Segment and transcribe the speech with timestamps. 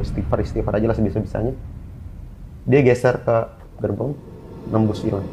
[0.00, 1.52] Udah istighfar istighfar aja lah sebisa bisanya
[2.64, 3.36] dia geser ke
[3.84, 4.16] gerbong
[4.72, 5.24] nembus hilang.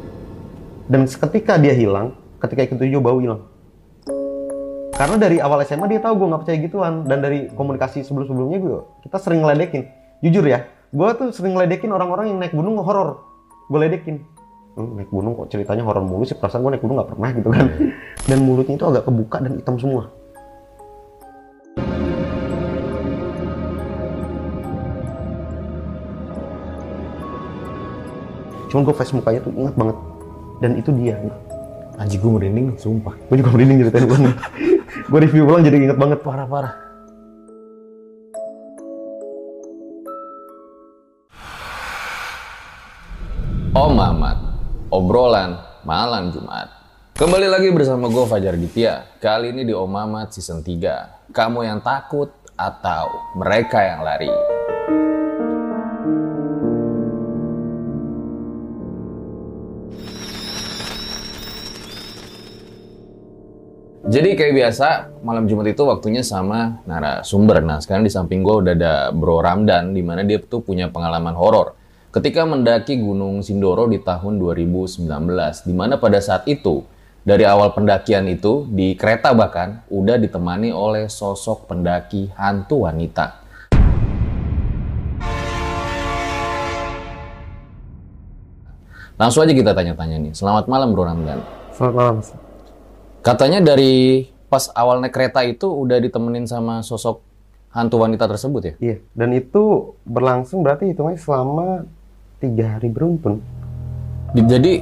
[0.88, 3.44] Dan seketika dia hilang ketika ikut tujuh bau hilang.
[4.96, 6.94] Karena dari awal SMA dia tahu gue nggak percaya gituan.
[7.04, 9.84] Dan dari komunikasi sebelum sebelumnya gue kita sering ngeledekin.
[10.24, 13.22] Jujur ya gue tuh sering ngeledekin orang-orang yang naik gunung horor.
[13.68, 14.24] Gue ledekin.
[14.74, 16.34] "Hmm, naik gunung kok ceritanya horor mulu sih?
[16.34, 17.66] Perasaan gue naik gunung nggak pernah gitu kan.
[18.24, 20.08] Dan mulutnya itu agak kebuka dan hitam semua
[28.68, 29.96] cuman gue face mukanya tuh ingat banget
[30.60, 31.16] dan itu dia
[31.98, 33.10] Anjing gue merinding nih, sumpah.
[33.26, 34.18] gue juga merinding ceritain gue
[35.10, 36.86] gue review ulang jadi inget banget parah-parah
[43.78, 44.38] Om Mamat,
[44.90, 45.54] obrolan
[45.86, 46.66] malam Jumat.
[47.14, 49.22] Kembali lagi bersama gue Fajar Ditya.
[49.22, 51.30] Kali ini di Om Mamat season 3.
[51.30, 53.06] Kamu yang takut atau
[53.38, 54.57] mereka yang lari?
[64.08, 64.88] Jadi kayak biasa,
[65.20, 67.60] malam Jumat itu waktunya sama narasumber.
[67.60, 71.36] Nah, sekarang di samping gue udah ada Bro Ramdan, di mana dia tuh punya pengalaman
[71.36, 71.76] horor.
[72.08, 75.12] Ketika mendaki Gunung Sindoro di tahun 2019,
[75.60, 76.88] di mana pada saat itu,
[77.20, 83.44] dari awal pendakian itu, di kereta bahkan, udah ditemani oleh sosok pendaki hantu wanita.
[89.20, 90.32] Langsung aja kita tanya-tanya nih.
[90.32, 91.44] Selamat malam Bro Ramdan.
[91.76, 92.47] selamat malam.
[93.20, 97.20] Katanya dari pas awal naik kereta itu udah ditemenin sama sosok
[97.68, 98.74] hantu wanita tersebut ya?
[98.80, 101.84] iya dan itu berlangsung berarti hitungannya selama
[102.40, 103.44] tiga hari beruntun
[104.32, 104.72] Di- Jadi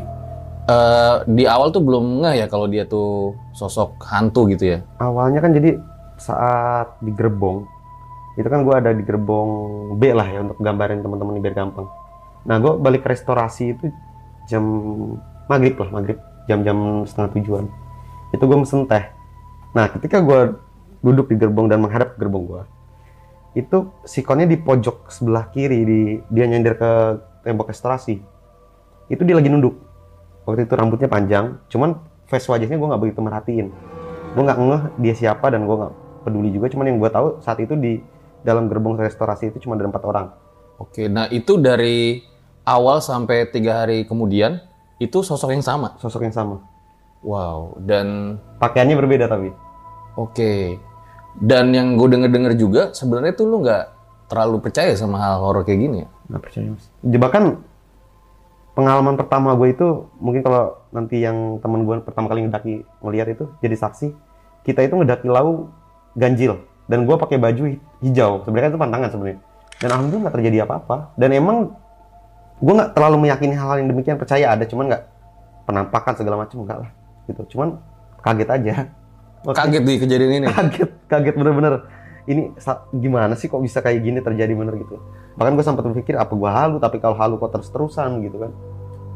[0.70, 4.78] eh, di awal tuh belum ngeh ya kalau dia tuh sosok hantu gitu ya?
[5.02, 5.82] awalnya kan jadi
[6.16, 7.66] saat di gerbong
[8.38, 9.50] itu kan gue ada di gerbong
[9.98, 11.90] B lah ya untuk gambarin teman-teman biar gampang
[12.46, 13.90] nah gue balik ke restorasi itu
[14.46, 14.62] jam
[15.50, 16.16] maghrib lah maghrib
[16.46, 17.64] jam-jam setengah tujuan
[18.36, 19.04] itu gue mesen teh.
[19.72, 20.60] Nah ketika gue
[21.00, 22.62] duduk di gerbong dan menghadap ke gerbong gue
[23.56, 26.90] itu sikonnya di pojok sebelah kiri di dia nyender ke
[27.48, 28.20] tembok restorasi.
[29.08, 29.80] Itu dia lagi nunduk.
[30.44, 31.96] Waktu itu rambutnya panjang cuman
[32.28, 33.66] face wajahnya gue nggak begitu merhatiin.
[34.36, 35.92] Gue nggak ngeh dia siapa dan gue nggak
[36.28, 38.04] peduli juga cuman yang gue tahu saat itu di
[38.44, 40.26] dalam gerbong restorasi itu cuma ada empat orang.
[40.76, 42.20] Oke, nah itu dari
[42.68, 44.60] awal sampai tiga hari kemudian
[45.00, 45.96] itu sosok yang sama.
[45.96, 46.75] sosok yang sama
[47.26, 49.50] Wow, dan pakaiannya berbeda tapi.
[50.14, 50.78] Oke.
[51.36, 53.84] Dan yang gue denger-denger juga sebenarnya tuh lu nggak
[54.30, 56.08] terlalu percaya sama hal horor kayak gini ya?
[56.26, 56.86] nggak percaya mas.
[57.02, 57.44] Jebakan
[58.74, 59.86] pengalaman pertama gue itu
[60.22, 64.10] mungkin kalau nanti yang teman gue pertama kali ngedaki ngeliat itu jadi saksi
[64.66, 65.70] kita itu ngedaki lau
[66.14, 66.62] ganjil.
[66.86, 68.46] Dan gue pakai baju hi- hijau.
[68.46, 69.38] Sebenarnya itu pantangan sebenarnya.
[69.82, 70.96] Dan alhamdulillah nggak terjadi apa-apa.
[71.18, 71.74] Dan emang
[72.62, 74.54] gue nggak terlalu meyakini hal-hal yang demikian percaya.
[74.54, 75.02] Ada cuman nggak
[75.66, 76.90] penampakan segala macam enggak lah
[77.26, 77.78] gitu cuman
[78.22, 78.74] kaget aja
[79.42, 80.46] Waktu- Kaget di kejadian ini.
[80.48, 81.86] kaget kaget bener-bener
[82.26, 82.50] ini
[82.92, 84.98] gimana sih kok bisa kayak gini terjadi bener gitu
[85.34, 88.52] bahkan gue sempat berpikir apa gue halu tapi kalau halu kok terus-terusan gitu kan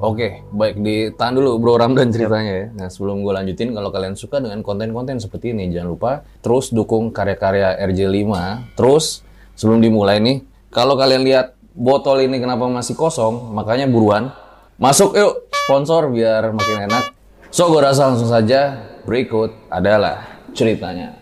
[0.00, 2.66] Oke, baik ditahan dulu Bro Ramdan ceritanya ya.
[2.72, 6.10] Nah, sebelum gue lanjutin, kalau kalian suka dengan konten-konten seperti ini, jangan lupa
[6.40, 8.32] terus dukung karya-karya RJ5.
[8.80, 9.20] Terus,
[9.52, 10.40] sebelum dimulai nih,
[10.72, 14.32] kalau kalian lihat botol ini kenapa masih kosong, makanya buruan.
[14.80, 17.04] Masuk yuk, sponsor biar makin enak.
[17.50, 21.18] So, gue rasa langsung saja, berikut adalah ceritanya.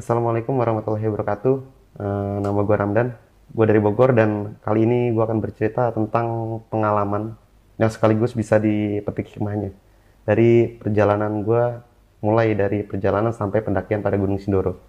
[0.00, 1.54] Assalamualaikum warahmatullahi wabarakatuh.
[2.00, 3.12] Eh, nama gue Ramdan.
[3.52, 7.36] Gue dari Bogor dan kali ini gue akan bercerita tentang pengalaman
[7.76, 9.76] yang sekaligus bisa dipetik hikmahnya.
[10.24, 11.84] Dari perjalanan gue
[12.24, 14.80] mulai dari perjalanan sampai pendakian pada Gunung Sindoro.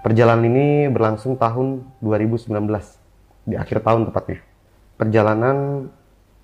[0.00, 2.48] Perjalanan ini berlangsung tahun 2019,
[3.44, 4.40] di akhir tahun tepatnya.
[4.96, 5.84] Perjalanan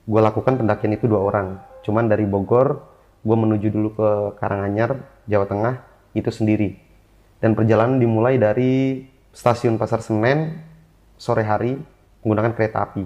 [0.04, 1.64] gue lakukan pendakian itu dua orang.
[1.80, 2.89] Cuman dari Bogor,
[3.20, 4.08] gue menuju dulu ke
[4.40, 4.96] Karanganyar,
[5.28, 5.74] Jawa Tengah,
[6.16, 6.76] itu sendiri.
[7.40, 10.60] Dan perjalanan dimulai dari stasiun Pasar Senen,
[11.20, 11.76] sore hari,
[12.24, 13.04] menggunakan kereta api.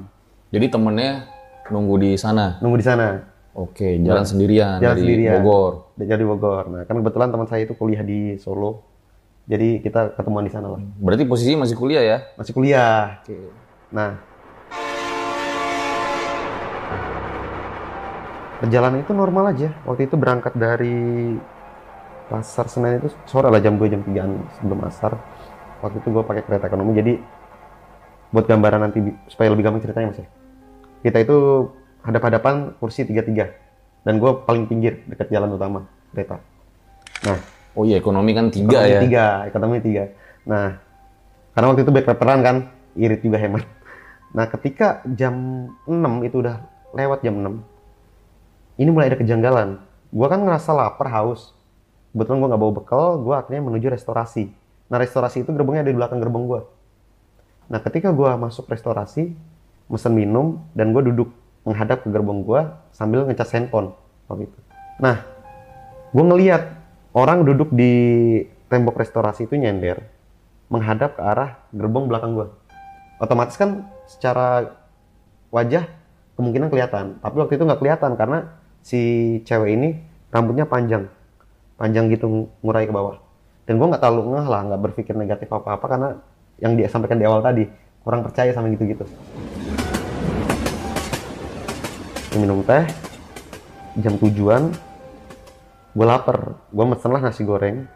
[0.55, 1.27] Jadi temennya
[1.71, 2.59] nunggu di sana.
[2.63, 3.07] Nunggu di sana,
[3.55, 5.39] Oke, jalan sendirian jalan dari sendirian.
[5.39, 5.95] Bogor.
[5.95, 6.65] dari Bogor.
[6.75, 8.83] Nah, kan kebetulan teman saya itu kuliah di Solo.
[9.47, 10.83] Jadi kita ketemuan di sana lah.
[10.99, 12.19] Berarti posisi masih kuliah ya?
[12.35, 13.23] Masih kuliah.
[13.23, 13.39] Oke.
[13.95, 14.19] Nah,
[18.65, 19.69] perjalanan itu normal aja.
[19.85, 21.37] Waktu itu berangkat dari
[22.33, 25.13] pasar Senen itu sore lah jam 2 jam 3 sebelum asar.
[25.85, 26.97] Waktu itu gue pakai kereta ekonomi.
[26.97, 27.13] Jadi
[28.33, 30.29] buat gambaran nanti supaya lebih gampang ceritanya mas ya.
[31.05, 31.37] Kita itu
[32.03, 33.53] hadap-hadapan kursi tiga-tiga
[34.03, 35.85] dan gue paling pinggir dekat jalan utama
[36.17, 36.41] kereta.
[37.25, 37.39] Nah,
[37.75, 39.01] Oh iya, ekonomi kan tiga ekonomi ya.
[39.03, 40.05] tiga, ekonomi tiga.
[40.47, 40.79] Nah,
[41.59, 42.57] karena waktu itu backpackeran kan,
[42.95, 43.67] irit juga hemat.
[44.31, 46.63] Nah, ketika jam 6 itu udah
[46.95, 47.74] lewat jam 6,
[48.79, 49.83] ini mulai ada kejanggalan.
[50.15, 51.55] Gua kan ngerasa lapar, haus.
[52.15, 54.51] Kebetulan gua nggak bawa bekal, gua akhirnya menuju restorasi.
[54.91, 56.61] Nah, restorasi itu gerbongnya ada di belakang gerbong gua.
[57.71, 59.35] Nah, ketika gua masuk restorasi,
[59.91, 61.33] mesen minum, dan gua duduk
[61.65, 63.97] menghadap ke gerbong gua sambil ngecas handphone
[64.29, 64.59] waktu itu.
[65.03, 65.27] Nah,
[66.15, 66.63] gue ngeliat
[67.11, 67.93] orang duduk di
[68.71, 69.99] tembok restorasi itu nyender
[70.71, 72.49] menghadap ke arah gerbong belakang gue
[73.19, 74.75] otomatis kan secara
[75.51, 75.87] wajah
[76.39, 78.51] kemungkinan kelihatan tapi waktu itu nggak kelihatan karena
[78.85, 79.01] si
[79.49, 79.89] cewek ini
[80.29, 81.09] rambutnya panjang.
[81.81, 83.17] Panjang gitu ngurai ke bawah.
[83.65, 86.09] Dan gue nggak terlalu ngeh lah nggak berpikir negatif apa apa karena
[86.61, 87.65] yang dia sampaikan di awal tadi
[88.05, 89.09] kurang percaya sama gitu-gitu.
[92.37, 92.85] Minum teh
[94.05, 94.69] jam tujuan
[95.97, 96.61] gue lapar.
[96.69, 97.89] Gue mesen lah nasi goreng.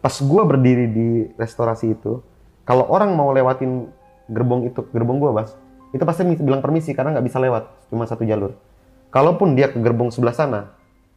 [0.00, 2.24] Pas gue berdiri di restorasi itu
[2.64, 3.92] kalau orang mau lewatin
[4.32, 5.52] gerbong itu gerbong gue bas
[5.90, 8.54] itu pasti bilang permisi karena nggak bisa lewat cuma satu jalur
[9.10, 10.60] kalaupun dia ke gerbong sebelah sana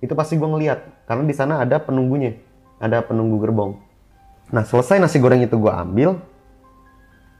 [0.03, 1.07] itu pasti gue ngeliat.
[1.07, 2.35] Karena di sana ada penunggunya
[2.77, 3.79] ada penunggu gerbong.
[4.51, 6.19] Nah selesai nasi goreng itu gue ambil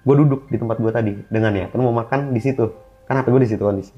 [0.03, 2.71] gue duduk di tempat gue tadi dengan ya mau makan di situ.
[3.03, 3.93] Kan hp gue di situ kondisi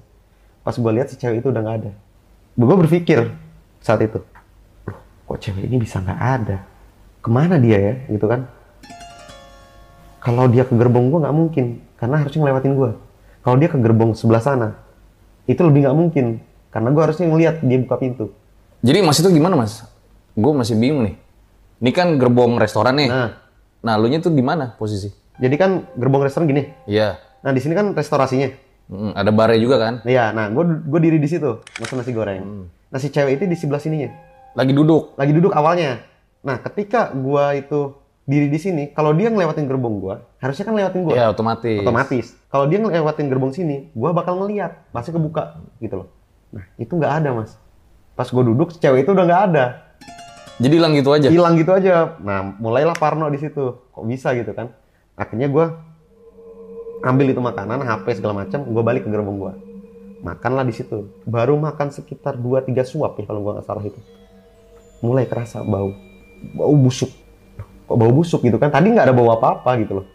[0.66, 1.92] pas gue lihat si cewek itu udah nggak ada.
[2.58, 3.30] Gue berpikir
[3.86, 4.18] saat itu
[4.88, 6.58] loh kok cewek ini bisa nggak ada?
[7.22, 7.94] Ke mana dia ya?
[8.10, 8.50] Gitu kan.
[10.26, 12.92] Kalau dia ke gerbong gue nggak mungkin karena harusnya ngelewatin gue
[13.42, 14.78] kalau dia ke gerbong sebelah sana
[15.46, 16.26] itu lebih nggak mungkin
[16.70, 18.26] karena gue harusnya ngeliat dia buka pintu
[18.80, 19.82] Jadi mas itu gimana mas?
[20.32, 21.16] Gue masih bingung nih.
[21.80, 23.10] Ini kan gerbong restoran nih.
[23.10, 23.30] nah
[23.80, 25.14] Nah, lu nya tuh di mana posisi?
[25.36, 27.20] jadi kan gerbong restoran gini Iya.
[27.42, 28.50] nah di sini kan restorasinya
[28.86, 29.94] Mm, ada barnya juga kan?
[30.02, 32.70] Iya, nah gue gue diri di situ, makan nasi goreng.
[32.86, 34.14] Nah si cewek itu di sebelah sininya,
[34.54, 35.18] Lagi duduk.
[35.18, 36.06] lagi duduk awalnya.
[36.40, 41.02] Nah ketika gua itu diri di sini, kalau dia ngelewatin gerbong gua, harusnya kan ngelewatin
[41.02, 41.82] gua, Ya otomatis.
[41.82, 42.26] otomatis.
[42.56, 46.08] Kalau dia ngelewatin gerbong sini, gua bakal ngeliat, pasti kebuka gitu loh.
[46.56, 47.60] Nah itu nggak ada mas.
[48.16, 49.66] Pas gue duduk, cewek itu udah nggak ada,
[50.64, 51.28] Jadi hilang gitu aja.
[51.28, 52.16] hilang gitu aja.
[52.24, 54.72] Nah mulailah Parno di situ, kok bisa gitu kan?
[55.20, 55.84] Akhirnya gua
[57.04, 59.60] ambil itu makanan, HP segala macam, gue balik ke gerbong gua.
[60.24, 61.12] Makanlah di situ.
[61.28, 64.00] Baru makan sekitar 2-3 suap ya kalau gua nggak salah itu.
[65.04, 65.92] Mulai kerasa bau,
[66.56, 67.12] bau busuk.
[67.92, 68.72] Kok bau busuk gitu kan?
[68.72, 70.15] Tadi nggak ada bau apa-apa gitu loh.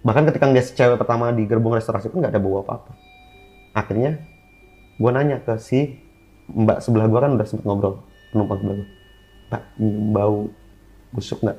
[0.00, 2.92] Bahkan ketika dia cewek pertama di gerbong restorasi pun nggak ada bau apa-apa.
[3.76, 4.20] Akhirnya
[4.96, 6.00] gua nanya ke si
[6.50, 8.00] mbak sebelah gua kan udah sempet ngobrol
[8.32, 8.88] penumpang sebelah.
[9.50, 10.36] Pak, nyium bau
[11.12, 11.58] busuk nggak?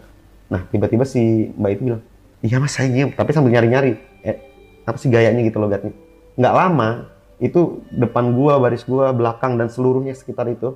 [0.51, 2.03] Nah, tiba-tiba si mbak itu bilang,
[2.41, 3.99] iya mas saya nyium, tapi sambil nyari-nyari.
[4.25, 4.37] Eh,
[4.83, 5.93] apa sih gayanya gitu loh gatnya.
[6.39, 6.89] Nggak lama,
[7.37, 10.75] itu depan gua, baris gua, belakang, dan seluruhnya sekitar itu,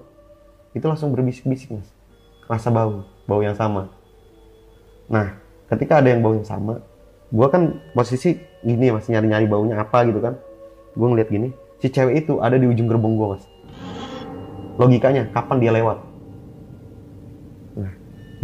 [0.78, 1.90] itu langsung berbisik-bisik mas.
[2.46, 3.90] Rasa bau, bau yang sama.
[5.10, 5.40] Nah,
[5.72, 6.84] ketika ada yang bau yang sama,
[7.32, 10.38] gua kan posisi gini ya mas, nyari-nyari baunya apa gitu kan.
[10.98, 13.44] Gua ngeliat gini, si cewek itu ada di ujung gerbong gua mas.
[14.76, 16.16] Logikanya, kapan dia lewat?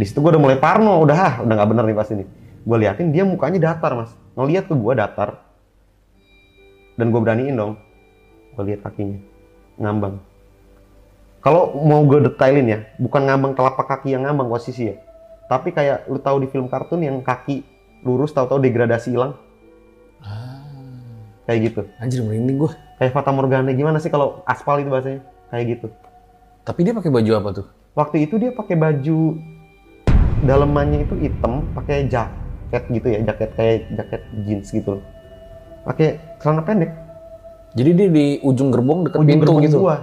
[0.02, 2.24] di situ gue udah mulai parno udah ah udah nggak bener nih pas ini
[2.62, 5.30] gue liatin dia mukanya datar mas ngeliat ke gue datar
[6.98, 7.72] dan gue beraniin dong
[8.56, 9.22] gue lihat kakinya
[9.78, 10.18] ngambang
[11.38, 14.96] kalau mau gue detailin ya bukan ngambang telapak kaki yang ngambang posisi ya
[15.46, 17.62] tapi kayak lu tahu di film kartun yang kaki
[18.02, 19.34] lurus tahu-tahu degradasi hilang.
[21.46, 21.80] Kayak gitu.
[21.98, 22.72] Anjir merinding gue.
[23.02, 25.26] kayak Fata Morgana gimana sih kalau aspal itu bahasanya?
[25.50, 25.86] Kayak gitu.
[26.62, 27.66] Tapi dia pakai baju apa tuh?
[27.92, 29.36] waktu itu dia pakai baju
[30.42, 32.32] dalemannya itu hitam pakai jak
[32.72, 34.96] jaket gitu ya jaket kayak jaket jeans gitu.
[34.96, 35.04] Loh
[35.82, 36.90] pakai celana pendek.
[37.76, 39.78] Jadi dia di ujung gerbong ujung pintu gerbong gitu.
[39.84, 39.96] gua.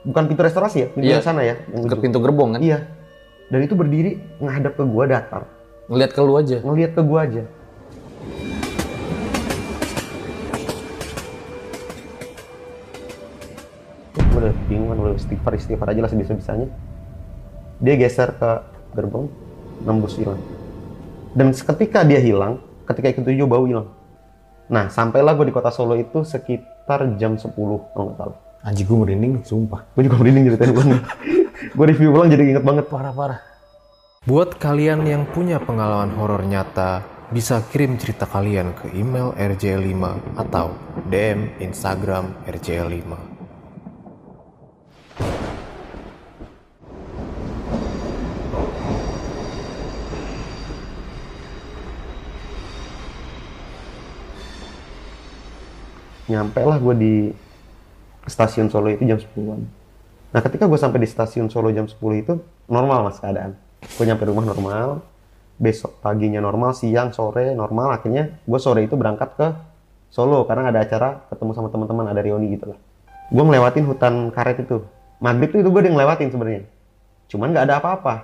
[0.00, 2.00] Bukan pintu restorasi ya pintu yang sana ya ujung.
[2.00, 2.60] pintu gerbong kan?
[2.64, 2.88] iya.
[3.50, 5.44] Dan itu berdiri ngadap ke gua datar
[5.90, 6.62] Ngeliat ke lu aja.
[6.62, 7.42] ngelihat ke gua aja.
[14.14, 16.70] Gue udah bingung kan udah istighfar istighfar aja lah sebisa bisanya
[17.82, 18.50] dia geser ke
[18.94, 19.26] gerbong
[19.82, 20.38] nembus hilang.
[21.34, 23.90] Dan seketika dia hilang ketika ikut tujuh bau hilang.
[24.70, 28.38] Nah sampailah gue di kota Solo itu sekitar jam 10 kalau nggak salah.
[28.62, 29.82] Anjing gue merinding sumpah.
[29.98, 30.84] gue juga merinding ceritain gue
[31.82, 32.86] gue review ulang jadi inget banget.
[32.86, 33.49] Parah-parah.
[34.20, 37.00] Buat kalian yang punya pengalaman horor nyata,
[37.32, 39.96] bisa kirim cerita kalian ke email rj5
[40.36, 40.76] atau
[41.08, 43.16] DM Instagram rj5.
[56.28, 57.14] nyampe lah gue di
[58.28, 59.64] stasiun Solo itu jam 10-an.
[60.36, 62.36] Nah ketika gue sampai di stasiun Solo jam 10 itu
[62.68, 63.69] normal mas keadaan.
[63.80, 65.00] Gue nyampe rumah normal,
[65.56, 67.96] besok paginya normal, siang, sore normal.
[67.96, 69.48] Akhirnya gue sore itu berangkat ke
[70.10, 72.78] Solo karena ada acara ketemu sama teman-teman ada reuni gitu lah.
[73.30, 74.82] Gue ngelewatin hutan karet itu.
[75.22, 76.66] Maghrib tuh itu gue udah ngelewatin sebenarnya.
[77.30, 78.14] Cuman nggak ada apa-apa.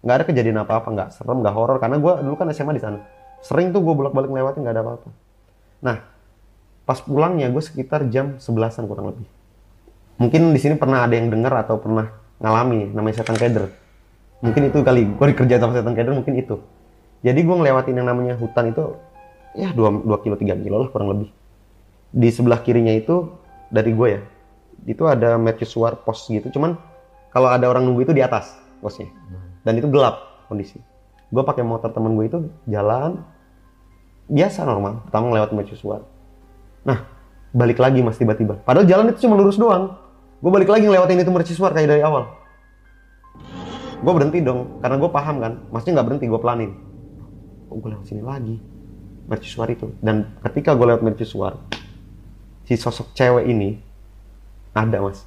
[0.00, 3.04] Nggak ada kejadian apa-apa, nggak serem, nggak horor karena gue dulu kan SMA di sana.
[3.44, 5.08] Sering tuh gue bolak-balik ngelewatin nggak ada apa-apa.
[5.84, 5.96] Nah,
[6.88, 9.28] pas pulangnya gue sekitar jam 11-an kurang lebih.
[10.16, 12.08] Mungkin di sini pernah ada yang dengar atau pernah
[12.40, 13.68] ngalami namanya setan keder.
[14.40, 16.56] Mungkin itu kali gue dikerjain sama setan keder mungkin itu.
[17.20, 18.96] Jadi gue ngelewatin yang namanya hutan itu
[19.52, 21.28] ya 2, 2 kilo 3 kilo lah kurang lebih.
[22.10, 23.28] Di sebelah kirinya itu
[23.68, 24.20] dari gue ya.
[24.88, 26.48] Itu ada mercusuar pos gitu.
[26.48, 26.80] Cuman
[27.30, 29.12] kalau ada orang nunggu itu di atas posnya.
[29.60, 30.80] Dan itu gelap kondisi.
[31.28, 33.20] Gue pakai motor temen gue itu jalan
[34.32, 35.04] biasa normal.
[35.04, 36.00] Pertama lewat mercusuar.
[36.80, 37.04] Nah,
[37.52, 38.56] balik lagi mas tiba-tiba.
[38.64, 40.00] Padahal jalan itu cuma lurus doang.
[40.40, 42.39] Gue balik lagi ngelewatin itu mercusuar kayak dari awal.
[44.00, 45.52] Gue berhenti dong, karena gue paham kan.
[45.68, 46.70] Maksudnya nggak berhenti, gue pelanin.
[47.68, 48.56] Oh, gue lewat sini lagi.
[49.28, 49.92] Mercusuar itu.
[50.00, 51.60] Dan ketika gue lewat mercusuar,
[52.64, 53.78] si sosok cewek ini
[54.72, 55.22] ada mas.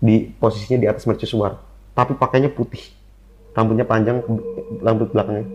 [0.00, 1.56] Di posisinya di atas mercusuar.
[1.96, 2.84] Tapi pakainya putih.
[3.56, 4.22] Rambutnya panjang,
[4.84, 5.48] rambut belakangnya.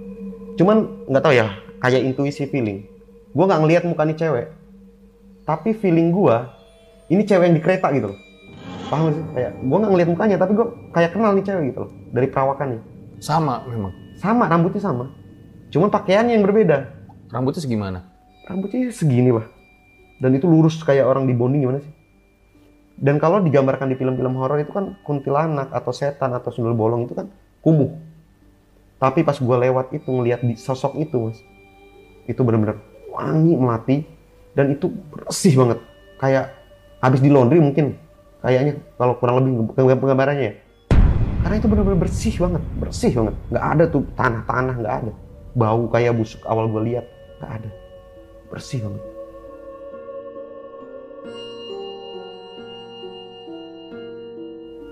[0.60, 1.48] Cuman nggak tahu ya,
[1.80, 2.84] kayak intuisi feeling.
[3.32, 4.48] Gue nggak ngelihat muka nih cewek,
[5.46, 6.50] tapi feeling gua
[7.08, 8.20] ini cewek yang di kereta gitu loh
[8.90, 9.24] paham sih?
[9.34, 12.80] Kayak gua nggak ngeliat mukanya tapi gua kayak kenal nih cewek gitu loh dari perawakannya
[13.20, 13.94] Sama memang.
[14.16, 15.12] sama rambutnya sama.
[15.72, 16.88] Cuman pakaiannya yang berbeda.
[17.32, 18.00] Rambutnya segimana?
[18.46, 19.50] rambutnya segini lah.
[20.22, 21.94] Dan itu lurus kayak orang di bonding gimana sih?
[22.96, 27.18] Dan kalau digambarkan di film-film horor itu kan kuntilanak atau setan atau sundel bolong itu
[27.18, 27.28] kan
[27.60, 27.92] kumuh.
[28.96, 31.42] Tapi pas gua lewat itu ngelihat di sosok itu mas
[32.26, 32.80] itu benar-benar
[33.12, 33.98] wangi melati
[34.56, 35.80] dan itu bersih banget.
[36.16, 36.56] Kayak
[37.04, 38.00] habis di laundry mungkin
[38.46, 40.54] kayaknya kalau kurang lebih peng- penggambarannya ya.
[41.42, 43.36] Karena itu benar-benar bersih banget bersih banget.
[43.50, 45.14] Nggak ada tuh tanah-tanah nggak ada.
[45.58, 47.06] Bau kayak busuk awal gue lihat
[47.42, 47.70] nggak ada.
[48.54, 49.04] Bersih banget.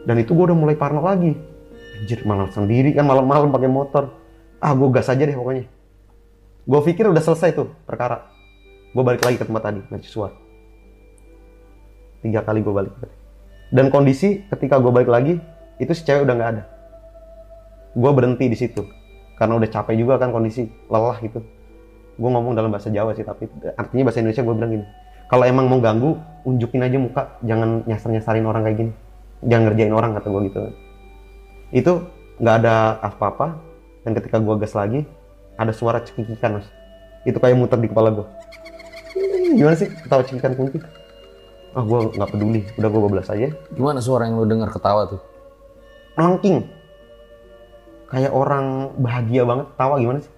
[0.04, 1.38] Dan itu gue udah mulai parno lagi.
[2.02, 4.10] Anjir malam sendiri kan malam-malam pakai motor.
[4.58, 5.70] Ah gue gas aja deh pokoknya.
[6.66, 8.26] Gue pikir udah selesai tuh perkara.
[8.94, 10.44] Gue balik lagi ke tempat tadi mercusuar
[12.24, 12.94] tiga kali gue balik
[13.74, 15.42] dan kondisi ketika gue balik lagi
[15.82, 16.64] itu si cewek udah nggak ada.
[17.98, 18.86] Gue berhenti di situ.
[19.34, 21.42] Karena udah capek juga kan kondisi lelah gitu.
[22.16, 24.86] Gue ngomong dalam bahasa Jawa sih tapi artinya bahasa Indonesia gue bilang gini
[25.26, 26.14] kalau emang mau ganggu
[26.46, 28.92] unjukin aja muka jangan nyasar nyasarin orang kayak gini.
[29.44, 30.60] Jangan ngerjain orang kata gue gitu.
[31.74, 31.92] Itu
[32.38, 33.58] nggak ada apa-apa.
[34.06, 35.04] Dan ketika gue gas lagi
[35.58, 36.68] ada suara cekikikan mas.
[37.26, 38.28] Itu kayak muter di kepala gue
[39.56, 39.90] gimana sih?
[39.90, 40.78] Ketawa cekikan kunti
[41.74, 42.62] ah gue nggak peduli.
[42.78, 43.50] Udah gue bablas aja.
[43.74, 45.34] Gimana suara yang lu dengar ketawa tuh?
[46.14, 46.70] melengking
[48.14, 50.34] kayak orang bahagia banget tawa gimana sih?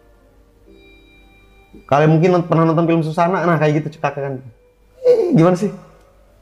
[1.92, 3.44] Kalian mungkin pernah nonton film Susana?
[3.44, 4.40] Nah kayak gitu cekakan
[5.04, 5.72] eh, gimana sih?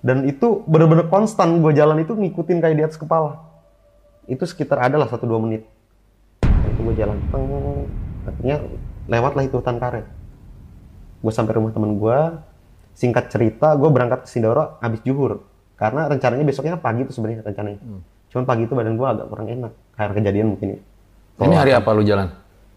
[0.03, 3.41] Dan itu bener-bener konstan gue jalan itu ngikutin kayak di atas kepala.
[4.29, 5.65] Itu sekitar adalah satu dua menit.
[6.45, 7.47] Nah, itu gue jalan teng.
[8.23, 8.57] Akhirnya
[9.09, 10.05] lewat lah itu hutan karet.
[11.23, 12.19] Gue sampai rumah temen gue
[12.93, 15.41] singkat cerita gue berangkat ke Sindoro habis juhur
[15.75, 17.79] karena rencananya besoknya pagi itu sebenarnya rencananya
[18.27, 20.79] cuman pagi itu badan gue agak kurang enak karena kejadian mungkin ya.
[21.39, 22.29] Ini hari apa lu jalan?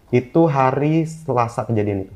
[0.07, 2.15] itu hari Selasa kejadian itu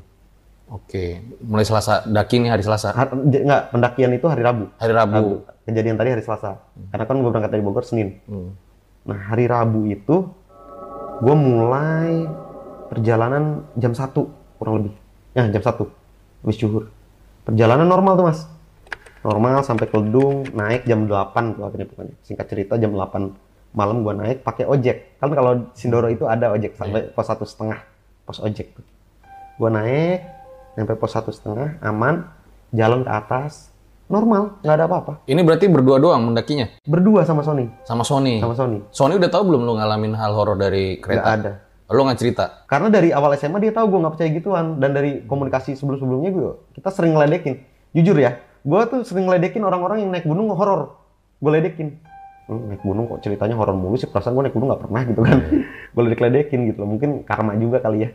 [0.66, 2.00] Oke, mulai Selasa.
[2.02, 2.90] Daki nih hari Selasa.
[2.90, 5.44] Har- j- nggak pendakian itu hari Rabu Hari Rabu.
[5.62, 8.56] kejadian tadi hari Selasa karena kan gue berangkat dari Bogor Senin Hmm.
[9.02, 10.32] nah hari Rabu itu
[11.18, 12.24] gue mulai
[12.88, 13.44] perjalanan
[13.74, 14.24] jam 1
[14.56, 14.94] kurang lebih.
[15.32, 15.92] Ya jam satu
[16.40, 16.88] habis zuhur.
[17.42, 18.40] Perjalanan normal tuh mas.
[19.22, 22.14] Normal sampai ke Ledung, naik jam 8 tuh akhirnya pokoknya.
[22.26, 25.18] Singkat cerita jam 8 malam gua naik pakai ojek.
[25.18, 27.78] Kan kalau Sindoro itu ada ojek sampai pos satu setengah,
[28.26, 28.84] pos ojek tuh.
[29.58, 30.22] Gua naik,
[30.74, 32.26] sampai pos satu setengah, aman,
[32.74, 33.70] jalan ke atas,
[34.10, 35.12] normal, nggak ada apa-apa.
[35.24, 38.42] Ini berarti berdua doang mendakinya Berdua sama Sony, sama Sony.
[38.42, 38.78] sama Sony.
[38.90, 41.26] Sony udah tahu belum lu ngalamin hal horor dari kereta?
[41.38, 41.52] ada.
[41.92, 42.44] Lu nggak cerita?
[42.64, 46.50] Karena dari awal SMA dia tahu gue nggak percaya gituan dan dari komunikasi sebelum-sebelumnya gue
[46.72, 47.60] kita sering ngeledekin.
[47.92, 50.96] Jujur ya, gue tuh sering ngeledekin orang-orang yang naik gunung horor.
[51.38, 52.00] Gue ledekin.
[52.48, 54.08] Hmm, naik gunung kok ceritanya horor mulu sih.
[54.08, 55.38] Perasaan gue naik gunung nggak pernah gitu kan.
[55.94, 56.88] gue ledek-ledekin gitu loh.
[56.96, 58.10] Mungkin karma juga kali ya.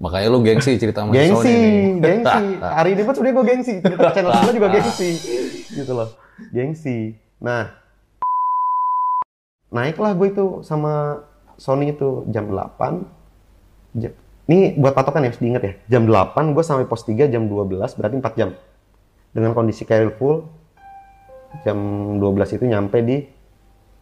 [0.00, 2.00] Makanya lu gengsi cerita sama si gengsi, nih.
[2.00, 2.44] gengsi.
[2.56, 3.74] Hari ini pun sebenarnya gue gengsi.
[3.84, 5.10] Cerita channel gue juga gengsi.
[5.68, 6.08] Gitu loh.
[6.56, 6.98] Gengsi.
[7.36, 7.68] Nah,
[9.68, 11.20] naiklah gue itu sama
[11.60, 13.04] Sony itu jam 8.
[14.00, 14.16] Ja-
[14.50, 15.72] Ini buat patokan ya, harus diingat ya.
[15.86, 18.50] Jam 8 gue sampai pos 3 jam 12, berarti 4 jam.
[19.30, 20.42] Dengan kondisi carrier full,
[21.62, 21.78] jam
[22.18, 23.30] 12 itu nyampe di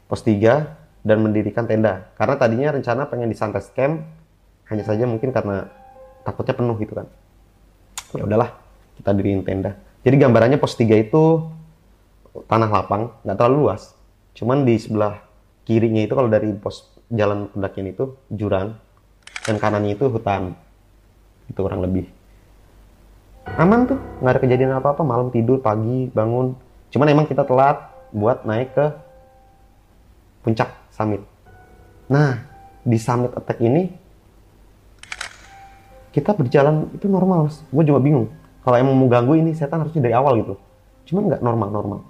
[0.08, 0.72] pos 3
[1.04, 2.08] dan mendirikan tenda.
[2.16, 4.08] Karena tadinya rencana pengen di sunrise camp,
[4.72, 5.68] hanya saja mungkin karena
[6.24, 7.06] takutnya penuh gitu kan.
[8.16, 8.56] Ya udahlah,
[8.96, 9.76] kita diriin tenda.
[10.00, 11.44] Jadi gambarannya pos 3 itu
[12.48, 13.92] tanah lapang, nggak terlalu luas.
[14.32, 15.20] Cuman di sebelah
[15.68, 18.76] kirinya itu kalau dari pos jalan pendakian itu jurang
[19.44, 20.52] dan kanannya itu hutan.
[21.48, 22.04] Itu kurang lebih.
[23.56, 25.00] Aman tuh, nggak ada kejadian apa-apa.
[25.00, 26.52] Malam tidur, pagi bangun.
[26.92, 28.86] Cuman emang kita telat buat naik ke
[30.44, 31.24] puncak summit.
[32.12, 32.44] Nah,
[32.84, 33.88] di summit attack ini
[36.12, 37.48] kita berjalan itu normal.
[37.72, 38.28] Gue juga bingung.
[38.64, 40.54] Kalau emang mau ganggu ini setan harusnya dari awal gitu.
[41.08, 42.00] Cuman nggak normal normal.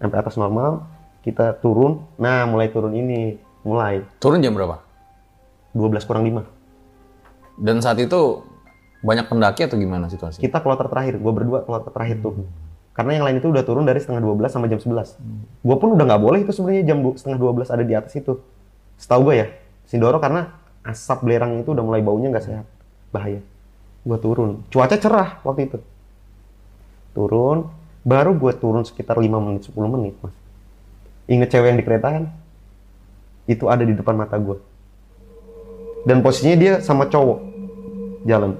[0.00, 0.84] Sampai atas normal,
[1.20, 2.04] kita turun.
[2.16, 4.78] Nah, mulai turun ini, mulai Turun jam berapa?
[5.74, 6.46] 12 kurang 5.
[7.58, 8.46] Dan saat itu
[9.02, 10.40] banyak pendaki atau gimana situasi?
[10.40, 12.46] Kita kloter terakhir, gue berdua kloter terakhir tuh.
[12.96, 15.20] Karena yang lain itu udah turun dari setengah 12 sama jam 11.
[15.60, 18.40] Gue pun udah nggak boleh itu sebenarnya jam setengah 12 ada di atas itu.
[18.96, 19.46] Setahu gue ya,
[19.84, 22.66] Sindoro karena asap belerang itu udah mulai baunya nggak sehat.
[23.12, 23.44] Bahaya.
[24.00, 24.64] Gue turun.
[24.72, 25.78] Cuaca cerah waktu itu.
[27.12, 27.68] Turun,
[28.00, 30.14] baru gue turun sekitar 5 menit, 10 menit.
[30.24, 30.32] Mas.
[31.28, 32.24] Ingat cewek yang di kereta kan?
[33.46, 34.58] Itu ada di depan mata gue.
[36.06, 37.38] Dan posisinya dia sama cowok.
[38.26, 38.54] Jalan.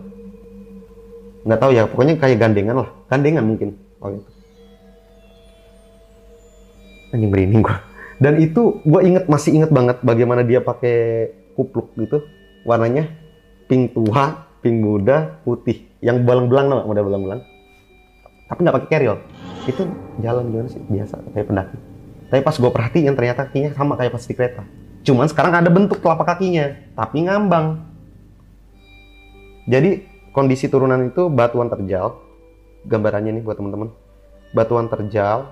[1.46, 2.90] Nggak tahu ya pokoknya kayak gandengan lah.
[3.07, 3.79] Gandengan mungkin.
[4.03, 4.31] Waktu itu
[7.14, 7.79] anjing merinding gua.
[8.18, 12.27] Dan itu gua inget masih inget banget bagaimana dia pakai kupluk gitu.
[12.66, 13.07] Warnanya
[13.70, 15.87] pink tua pink muda putih.
[16.03, 17.40] Yang belang-belang nama model belang-belang.
[18.51, 19.18] Tapi nggak pakai carrier.
[19.70, 19.87] Itu
[20.18, 20.83] jalan gimana sih?
[20.83, 21.79] Biasa kayak pendaki
[22.29, 24.62] tapi pas gue perhatiin ternyata kakinya sama kayak pas di kereta
[25.07, 27.97] cuman sekarang ada bentuk telapak kakinya tapi ngambang
[29.67, 32.23] jadi kondisi turunan itu batuan terjal.
[32.87, 33.91] Gambarannya nih buat teman-teman.
[34.55, 35.51] Batuan terjal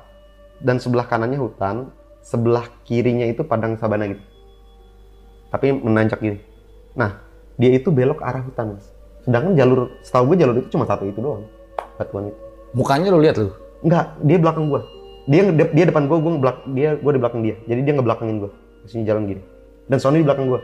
[0.63, 1.91] dan sebelah kanannya hutan,
[2.23, 4.23] sebelah kirinya itu padang sabana gitu.
[5.51, 6.39] Tapi menanjak gini.
[6.95, 7.19] Nah,
[7.59, 8.87] dia itu belok arah hutan, Mas.
[9.27, 11.43] Sedangkan jalur, setahu gue jalur itu cuma satu itu doang.
[11.99, 12.39] Batuan itu.
[12.71, 13.51] Mukanya lu lihat lu.
[13.83, 14.83] Enggak, dia belakang gua.
[15.25, 17.57] Dia dia depan gua, gua ngebelak dia, gua di belakang dia.
[17.65, 18.51] Jadi dia ngebelakangin gua.
[18.85, 19.43] Ke sini jalan gini.
[19.89, 20.61] Dan Sony di belakang gua.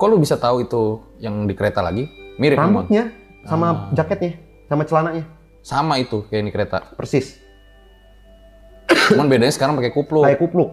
[0.00, 2.08] Kok lu bisa tahu itu yang di kereta lagi?
[2.40, 2.88] Mirip memang.
[2.88, 3.12] Rambutnya
[3.44, 4.32] sama jaketnya,
[4.68, 5.24] sama celananya.
[5.60, 6.78] Sama itu kayak yang di kereta.
[6.96, 7.36] Persis.
[9.12, 10.24] Cuman bedanya sekarang pakai kupluk.
[10.24, 10.72] kayak kupluk.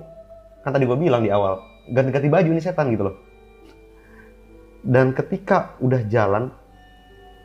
[0.63, 1.59] Kan tadi gue bilang di awal,
[1.91, 3.15] ganti-ganti baju ini setan gitu loh.
[4.83, 6.47] Dan ketika udah jalan,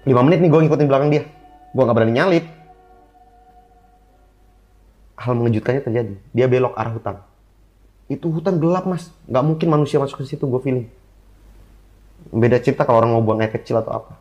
[0.07, 1.27] 5 menit nih gue ngikutin belakang dia.
[1.73, 2.45] Gue nggak berani nyalip.
[5.17, 6.15] Hal mengejutkannya terjadi.
[6.37, 7.17] Dia belok arah hutan.
[8.13, 9.09] Itu hutan gelap mas.
[9.25, 10.87] Nggak mungkin manusia masuk ke situ, gue feeling.
[12.33, 14.13] Beda cerita kalau orang mau buang air kecil atau apa.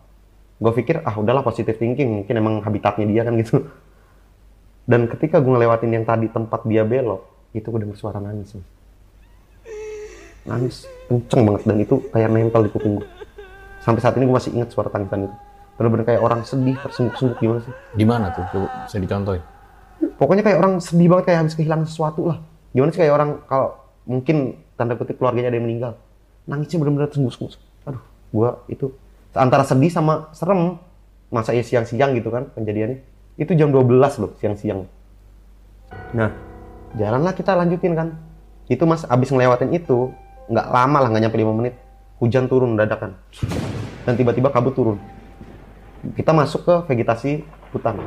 [0.62, 2.24] Gue pikir, ah udahlah positive thinking.
[2.24, 3.68] Mungkin emang habitatnya dia kan gitu.
[4.88, 8.56] Dan ketika gue ngelewatin yang tadi tempat dia belok, itu gue denger suara nangis.
[8.56, 8.68] Mas.
[10.42, 13.08] Nangis kenceng banget dan itu kayak nempel di kuping gue.
[13.82, 15.38] Sampai saat ini gue masih ingat suara tangisan itu.
[15.80, 17.74] Bener-bener kayak orang sedih, tersengguk-sengguk gimana sih?
[17.96, 18.46] Di mana tuh?
[18.52, 19.44] Coba bisa dicontohin.
[20.18, 22.38] Pokoknya kayak orang sedih banget kayak habis kehilangan sesuatu lah.
[22.74, 25.98] Gimana sih kayak orang kalau mungkin tanda kutip keluarganya ada yang meninggal.
[26.50, 27.58] Nangisnya bener-bener tersengguk-sengguk.
[27.86, 28.04] Aduh,
[28.34, 28.86] gue itu
[29.34, 30.78] antara sedih sama serem.
[31.32, 33.00] Masa ya siang-siang gitu kan kejadiannya.
[33.40, 33.88] Itu jam 12
[34.20, 34.84] loh siang-siang.
[36.12, 36.30] Nah,
[37.00, 38.20] jalanlah kita lanjutin kan.
[38.68, 40.12] Itu mas abis ngelewatin itu,
[40.52, 41.76] nggak lama lah, nggak nyampe 5 menit.
[42.20, 43.16] Hujan turun dadakan.
[44.04, 45.00] Dan tiba-tiba kabut turun.
[46.02, 48.02] Kita masuk ke vegetasi hutan.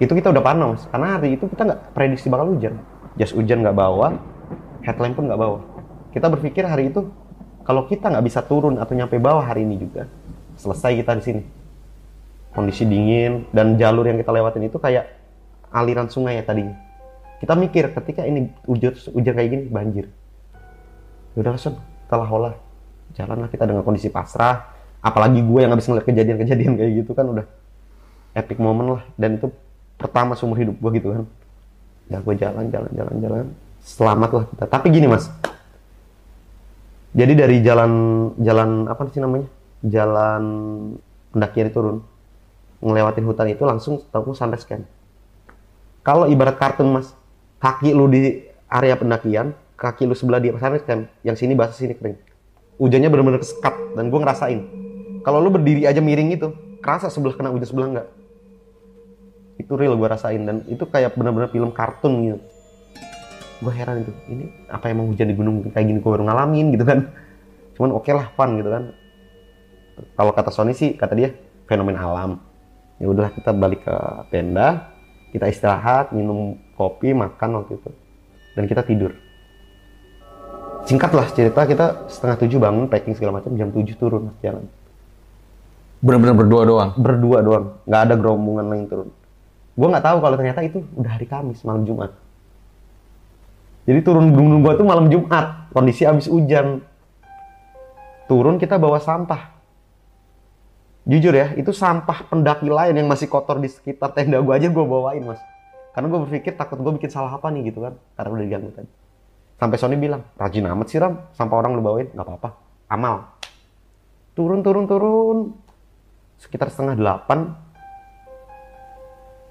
[0.00, 2.80] Itu kita udah panas, karena hari itu kita nggak prediksi bakal hujan.
[3.16, 4.16] Jas hujan nggak bawa,
[4.84, 5.58] headlamp pun nggak bawa.
[6.12, 7.08] Kita berpikir hari itu
[7.64, 10.08] kalau kita nggak bisa turun atau nyampe bawah hari ini juga,
[10.60, 11.42] selesai kita di sini.
[12.52, 15.12] Kondisi dingin dan jalur yang kita lewatin itu kayak
[15.72, 16.76] aliran sungai ya tadinya.
[17.36, 20.08] Kita mikir ketika ini hujan, hujan kayak gini banjir.
[21.36, 21.76] Udah langsung
[22.08, 22.54] telah olah
[23.12, 24.75] jalanlah kita dengan kondisi pasrah.
[25.06, 27.46] Apalagi gue yang habis ngeliat kejadian-kejadian kayak gitu kan udah
[28.34, 29.02] epic moment lah.
[29.14, 29.54] Dan itu
[29.94, 31.24] pertama seumur hidup gue gitu kan.
[32.10, 33.46] Ya gue jalan, jalan, jalan, jalan.
[33.86, 34.64] Selamat lah kita.
[34.66, 35.30] Tapi gini mas,
[37.16, 37.92] jadi dari jalan
[38.42, 39.48] jalan apa sih namanya?
[39.80, 40.42] Jalan
[41.32, 42.04] pendakian turun,
[42.84, 44.84] ngelewatin hutan itu langsung tahu sunrise camp.
[46.04, 47.16] Kalau ibarat kartun mas,
[47.62, 51.96] kaki lu di area pendakian, kaki lu sebelah di sunrise camp, yang sini basah sini
[51.96, 52.20] kering.
[52.76, 54.60] Hujannya benar-benar sekat dan gue ngerasain.
[55.26, 58.08] Kalau lu berdiri aja miring itu, kerasa sebelah kena hujan sebelah enggak.
[59.58, 62.38] Itu real gue rasain dan itu kayak benar-benar film kartun gitu.
[63.58, 66.86] Gue heran itu ini apa emang hujan di gunung kayak gini gue baru ngalamin gitu
[66.86, 67.10] kan?
[67.74, 68.94] Cuman oke okay lah fun gitu kan.
[70.14, 71.34] Kalau kata Sony sih kata dia
[71.66, 72.38] fenomena alam.
[73.02, 73.96] Ya udahlah kita balik ke
[74.30, 74.94] tenda
[75.34, 77.90] kita istirahat minum kopi makan waktu itu.
[78.54, 79.10] Dan kita tidur.
[80.86, 84.70] Singkat lah cerita kita setengah tujuh bangun packing segala macam jam tujuh turun jalan
[86.06, 86.90] Bener-bener berdua doang.
[86.94, 87.64] berdua doang.
[87.82, 89.08] Nggak ada gerombongan lain turun.
[89.74, 92.14] Gue nggak tahu kalau ternyata itu udah hari Kamis malam Jumat.
[93.86, 95.70] Jadi turun gunung gua tuh malam Jumat.
[95.70, 96.82] Kondisi habis hujan.
[98.26, 99.54] Turun kita bawa sampah.
[101.06, 104.82] Jujur ya itu sampah pendaki lain yang masih kotor di sekitar tenda gua aja gua
[104.82, 105.38] bawain mas.
[105.94, 107.96] Karena gue berpikir takut gue bikin salah apa nih gitu kan.
[108.20, 108.90] Karena udah diganggu tadi.
[109.56, 111.32] Sampai Sony bilang rajin amat sih Ram.
[111.32, 112.50] Sampah orang lu bawain nggak apa-apa.
[112.92, 113.32] Amal.
[114.36, 115.56] Turun turun turun
[116.40, 117.56] sekitar setengah delapan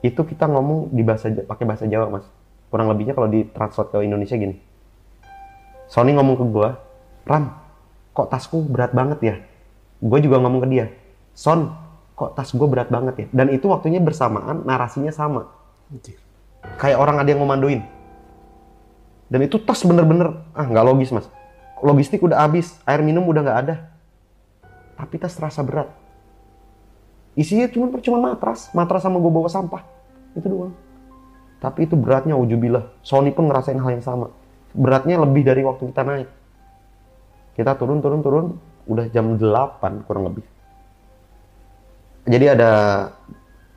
[0.05, 2.25] itu kita ngomong di bahasa pakai bahasa Jawa mas.
[2.69, 4.57] Kurang lebihnya kalau di translate ke Indonesia gini.
[5.89, 6.69] Sony ngomong ke gua
[7.25, 7.49] Ram
[8.13, 9.35] kok tasku berat banget ya?
[10.01, 10.85] Gue juga ngomong ke dia
[11.33, 11.73] Son
[12.13, 13.25] kok tas gue berat banget ya?
[13.33, 15.49] Dan itu waktunya bersamaan narasinya sama.
[16.77, 17.81] Kayak orang ada yang ngomandoin
[19.25, 21.25] dan itu tas bener-bener ah nggak logis mas.
[21.81, 23.75] Logistik udah habis air minum udah nggak ada.
[24.95, 25.89] Tapi tas terasa berat
[27.35, 28.71] isinya cuma percuma matras.
[28.71, 29.83] Matras sama gue bawa sampah.
[30.35, 30.73] Itu doang.
[31.59, 32.91] Tapi itu beratnya ujubillah.
[33.03, 34.31] Sony pun ngerasain hal yang sama.
[34.75, 36.29] Beratnya lebih dari waktu kita naik.
[37.55, 38.45] Kita turun turun turun.
[38.85, 40.45] Udah jam 8 kurang lebih.
[42.25, 42.71] Jadi ada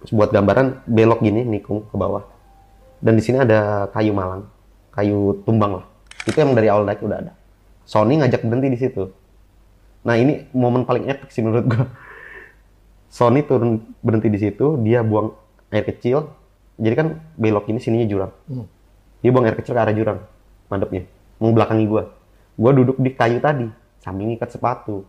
[0.09, 2.25] buat gambaran belok gini nikung ke bawah.
[2.99, 4.47] Dan di sini ada kayu malang.
[4.95, 5.87] Kayu tumbang lah.
[6.27, 7.33] Itu yang dari awal naik udah ada.
[7.89, 9.09] Sony ngajak berhenti di situ.
[10.05, 11.89] Nah ini momen paling epic sih menurut gua
[13.09, 15.33] Sony turun berhenti di situ dia buang
[15.73, 16.29] air kecil.
[16.79, 18.33] Jadi kan belok ini sininya jurang.
[19.25, 20.21] Dia buang air kecil ke arah jurang
[20.69, 21.09] madepnya.
[21.41, 22.13] Mau belakangi gua.
[22.55, 23.67] Gua duduk di kayu tadi
[24.05, 25.03] sambil ngikat sepatu.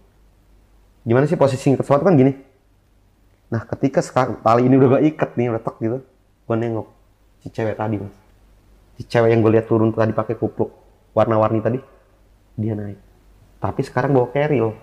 [1.03, 2.07] Gimana sih posisi ngikat sepatu?
[2.07, 2.33] Kan gini.
[3.51, 5.97] Nah ketika sekarang tali ini udah gak ikat nih retak gitu
[6.47, 6.87] gua nengok
[7.43, 8.15] si cewek tadi mas.
[8.97, 10.75] Si cewek yang gue lihat turun tadi pakai kupluk
[11.15, 11.79] warna-warni tadi
[12.59, 12.99] dia naik.
[13.59, 14.75] Tapi sekarang bawa keril.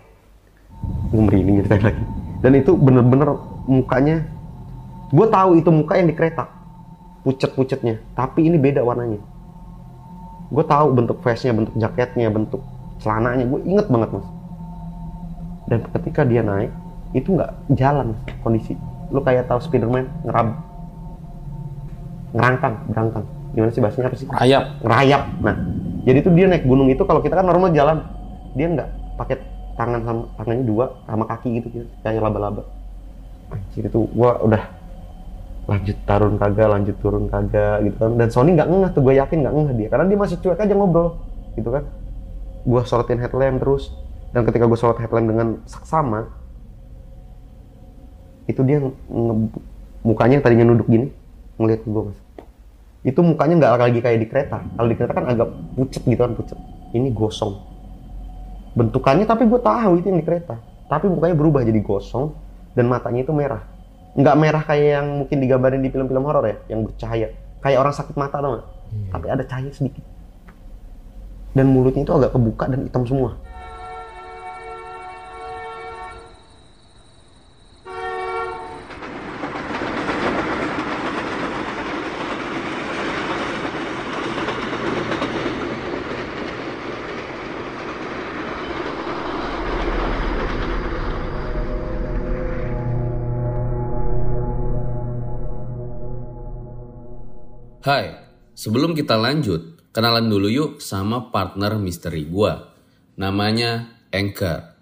[1.12, 4.28] Gue merinding ceritain lagi dan itu bener-bener mukanya
[5.10, 6.50] gue tahu itu muka yang di kereta.
[7.26, 7.98] Pucet-pucetnya.
[8.14, 9.18] Tapi ini beda warnanya.
[10.46, 12.62] Gue tahu bentuk face-nya bentuk jaketnya bentuk
[13.02, 13.46] celananya.
[13.50, 14.28] Gue inget banget mas.
[15.66, 16.70] Dan ketika dia naik
[17.14, 18.14] itu nggak jalan
[18.46, 18.78] kondisi.
[19.10, 20.54] Lu kayak tahu Spiderman ngerab
[22.30, 23.24] ngerangkang berangkang.
[23.58, 24.26] Gimana sih bahasanya apa sih?
[24.30, 24.64] Rayap.
[24.86, 25.22] ngerayap.
[25.42, 25.54] Nah
[26.06, 28.06] jadi itu dia naik gunung itu kalau kita kan normal jalan
[28.54, 31.86] dia nggak pakai tangan sama tangannya dua sama kaki gitu gitu.
[32.00, 32.64] Kayak laba-laba.
[33.52, 34.62] Anjir itu gua udah
[35.66, 38.12] lanjut turun kagak lanjut turun kagak gitu kan.
[38.18, 39.88] Dan Sony nggak ngeh tuh gue yakin nggak ngeh dia.
[39.92, 41.20] Karena dia masih cuek aja ngobrol
[41.54, 41.84] gitu kan.
[42.66, 43.94] Gua sorotin headlamp terus.
[44.34, 46.28] Dan ketika gue sorot headlamp dengan seksama
[48.46, 49.50] itu dia nge-
[50.06, 51.08] mukanya yang tadinya nunduk gini
[51.56, 52.18] ngeliat gue mas.
[53.06, 54.58] Itu mukanya nggak lagi kayak di kereta.
[54.60, 56.58] Kalau di kereta kan agak pucet gitu kan pucet.
[56.92, 57.75] Ini gosong
[58.76, 60.60] bentukannya tapi gue tahu itu yang di kereta.
[60.86, 62.36] Tapi mukanya berubah jadi gosong
[62.76, 63.64] dan matanya itu merah.
[64.14, 67.32] Nggak merah kayak yang mungkin digambarin di film-film horor ya yang bercahaya.
[67.64, 68.66] Kayak orang sakit mata tau nggak?
[69.10, 70.04] Tapi ada cahaya sedikit.
[71.56, 73.34] Dan mulutnya itu agak kebuka dan hitam semua
[97.86, 98.18] Hai,
[98.58, 102.74] sebelum kita lanjut, kenalan dulu yuk sama partner misteri gua.
[103.14, 104.74] Namanya Anchor.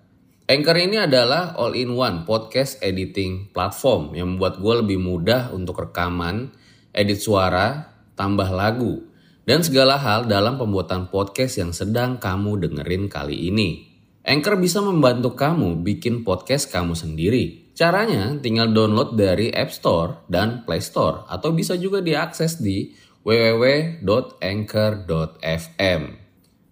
[0.49, 6.49] Anchor ini adalah all-in-one podcast editing platform yang membuat gue lebih mudah untuk rekaman,
[6.97, 9.05] edit suara, tambah lagu,
[9.45, 13.93] dan segala hal dalam pembuatan podcast yang sedang kamu dengerin kali ini.
[14.25, 17.77] Anchor bisa membantu kamu bikin podcast kamu sendiri.
[17.77, 22.89] Caranya tinggal download dari App Store dan Play Store atau bisa juga diakses di
[23.21, 26.03] www.anchor.fm.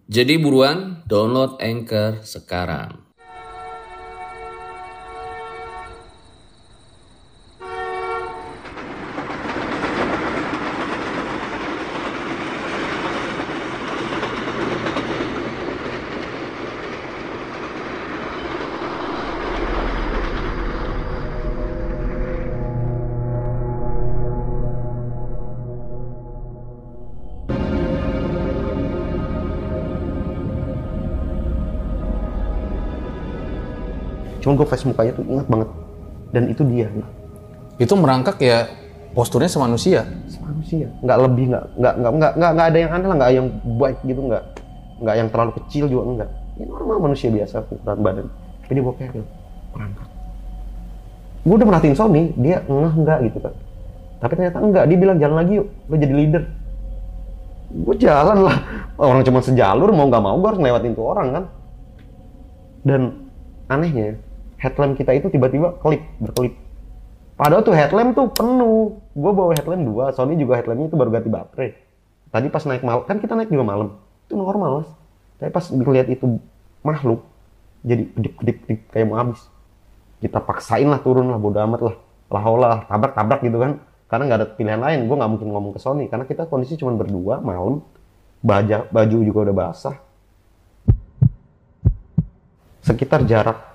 [0.09, 3.02] Jadi buruan download Anchor sekarang.
[34.43, 35.69] Cuman gue face mukanya tuh ingat banget.
[36.35, 36.91] Dan itu dia.
[37.79, 38.67] Itu merangkak ya
[39.15, 40.03] posturnya semanusia.
[40.43, 40.91] Manusia.
[40.99, 43.47] Nggak lebih, nggak, nggak, nggak, nggak, nggak, nggak ada yang aneh lah, nggak yang
[43.79, 44.43] baik gitu, nggak.
[44.99, 46.29] Nggak yang terlalu kecil juga, enggak.
[46.59, 48.27] Ya normal manusia biasa, ukuran badan.
[48.67, 49.25] Dia bawa keril.
[49.71, 50.07] Merangkak.
[51.43, 53.53] Gue udah merhatiin Sony, dia ngeh enggak gitu kan.
[54.23, 56.43] Tapi ternyata enggak, dia bilang jalan lagi yuk, lo jadi leader.
[57.73, 58.57] Gue jalan lah,
[58.95, 61.43] orang cuma sejalur, mau nggak mau gue harus ngelewatin tuh orang kan.
[62.83, 63.01] Dan
[63.67, 64.15] anehnya,
[64.63, 66.55] headlamp kita itu tiba-tiba kelip, berkelip.
[67.35, 69.03] Padahal tuh headlamp tuh penuh.
[69.11, 71.69] Gue bawa headlamp dua, Sony juga headlampnya itu baru ganti baterai.
[72.31, 73.99] Tadi pas naik malam, kan kita naik juga malam.
[74.25, 74.89] Itu normal mas.
[75.37, 76.39] Tapi pas ngeliat itu
[76.79, 77.19] makhluk,
[77.83, 79.43] jadi kedip-kedip kayak mau habis.
[80.23, 81.95] Kita paksain lah turun lah, bodo amat lah.
[82.31, 83.83] Lah lah, tabrak-tabrak gitu kan.
[84.07, 86.07] Karena nggak ada pilihan lain, gue nggak mungkin ngomong ke Sony.
[86.07, 87.83] Karena kita kondisi cuma berdua, malam.
[88.39, 89.95] Baja, baju juga udah basah.
[92.83, 93.72] Sekitar jarak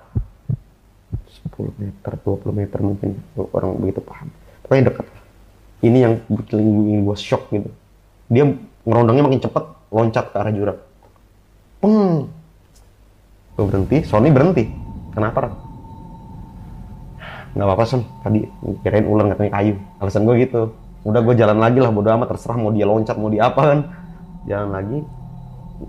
[1.58, 4.30] 10 meter, 20 meter mungkin orang begitu paham.
[4.62, 5.06] Pokoknya dekat.
[5.82, 7.66] Ini yang bikin gue shock gitu.
[8.30, 8.46] Dia
[8.86, 10.80] ngerondongnya makin cepet, loncat ke arah jurang.
[11.82, 12.30] Peng.
[13.58, 14.70] Gue berhenti, Sony berhenti.
[15.14, 15.50] Kenapa?
[17.58, 18.02] Nggak apa-apa, Son.
[18.22, 18.46] Tadi
[18.86, 19.74] kirain ular katanya kayu.
[19.98, 20.70] Alasan gue gitu.
[21.02, 22.34] Udah gue jalan lagi lah, bodo amat.
[22.34, 23.78] Terserah mau dia loncat, mau dia apa kan.
[24.46, 24.98] Jalan lagi.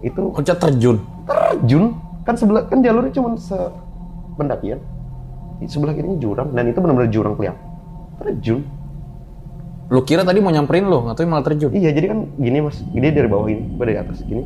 [0.01, 0.97] Itu Loncat terjun.
[1.25, 1.93] terjun.
[2.25, 3.57] Kan sebelah, kan jalurnya cuma se
[4.37, 4.77] pendakian.
[4.77, 4.98] Di
[5.67, 6.53] sebelah kirinya jurang.
[6.55, 7.65] Dan itu benar-benar jurang kelihatan.
[8.23, 8.61] Terjun.
[9.89, 11.73] Lu kira tadi mau nyamperin lo, nggak tahu malah terjun.
[11.73, 14.45] Iya, jadi kan gini mas, dia dari bawah ini, gue dari atas gini.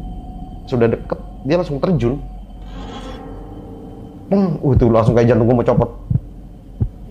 [0.71, 2.15] Sudah deket, dia langsung terjun.
[4.31, 5.91] Peng, uh, tuh langsung kayak jantung gue mau copot.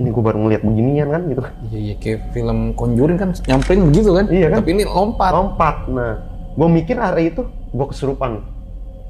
[0.00, 1.42] Ini gue baru ngeliat beginian kan gitu.
[1.68, 4.24] Iya, iya kayak film Conjuring kan nyamperin begitu kan?
[4.32, 4.58] Iya kan?
[4.64, 5.30] Tapi ini lompat.
[5.36, 5.76] Lompat.
[5.92, 6.12] Nah,
[6.56, 8.40] gue mikir hari itu gue kesurupan.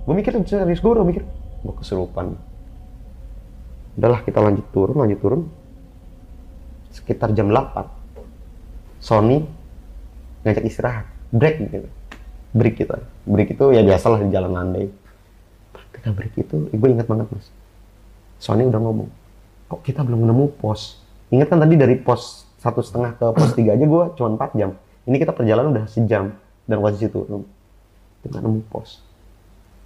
[0.03, 1.23] Gue mikir serius gue udah mikir
[1.63, 2.35] gue kesurupan.
[3.97, 5.43] Udahlah kita lanjut turun, lanjut turun.
[6.93, 7.89] Sekitar jam 8.
[9.03, 9.43] Sony
[10.47, 11.89] ngajak istirahat, break gitu.
[12.53, 12.97] Break gitu.
[13.27, 14.87] Break itu ya biasalah di jalan landai.
[15.73, 17.49] Ketika break itu, gue ingat banget mas.
[18.43, 19.09] Sony udah ngomong,
[19.71, 20.99] kok kita belum nemu pos?
[21.31, 24.71] Ingat kan tadi dari pos satu setengah ke pos tiga aja gue cuma 4 jam.
[25.07, 26.35] Ini kita perjalanan udah sejam
[26.67, 27.23] dan posisi itu
[28.23, 29.03] kita nemu pos.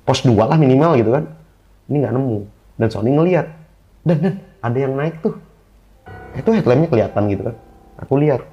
[0.04, 1.24] Pos dua lah minimal gitu kan.
[1.88, 2.38] Ini nggak nemu.
[2.76, 3.46] Dan Sony ngeliat.
[4.06, 5.34] Dan, dan ada yang naik tuh.
[6.38, 7.56] Itu headlampnya kelihatan gitu kan.
[8.06, 8.46] Aku lihat.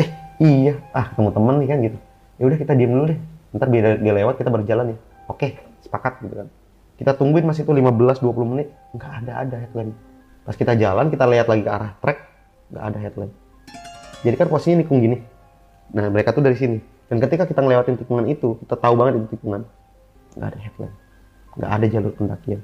[0.00, 0.08] Eh
[0.40, 0.80] iya.
[0.96, 1.98] Ah ketemu temen nih kan gitu.
[2.40, 3.18] Ya udah kita diem dulu deh.
[3.52, 4.98] Ntar biar dia lewat kita berjalan ya.
[5.28, 6.48] Oke sepakat gitu kan.
[6.96, 8.68] Kita tungguin masih itu 15-20 menit.
[8.96, 9.92] Nggak ada ada headlamp.
[10.48, 12.18] Pas kita jalan kita lihat lagi ke arah trek.
[12.72, 13.32] Nggak ada headlamp.
[14.24, 15.16] Jadi kan posisinya nikung gini.
[15.92, 16.80] Nah mereka tuh dari sini.
[17.10, 19.66] Dan ketika kita ngelewatin tikungan itu, kita tahu banget itu tikungan.
[20.38, 20.94] Nggak ada headlamp.
[21.58, 22.60] Nggak ada jalur pendakian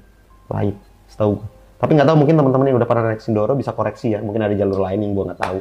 [0.46, 0.74] lain,
[1.10, 1.55] setahu gue.
[1.76, 4.24] Tapi nggak tahu mungkin teman-teman yang udah pernah naik Sindoro bisa koreksi ya.
[4.24, 5.58] Mungkin ada jalur lain yang gue nggak tahu.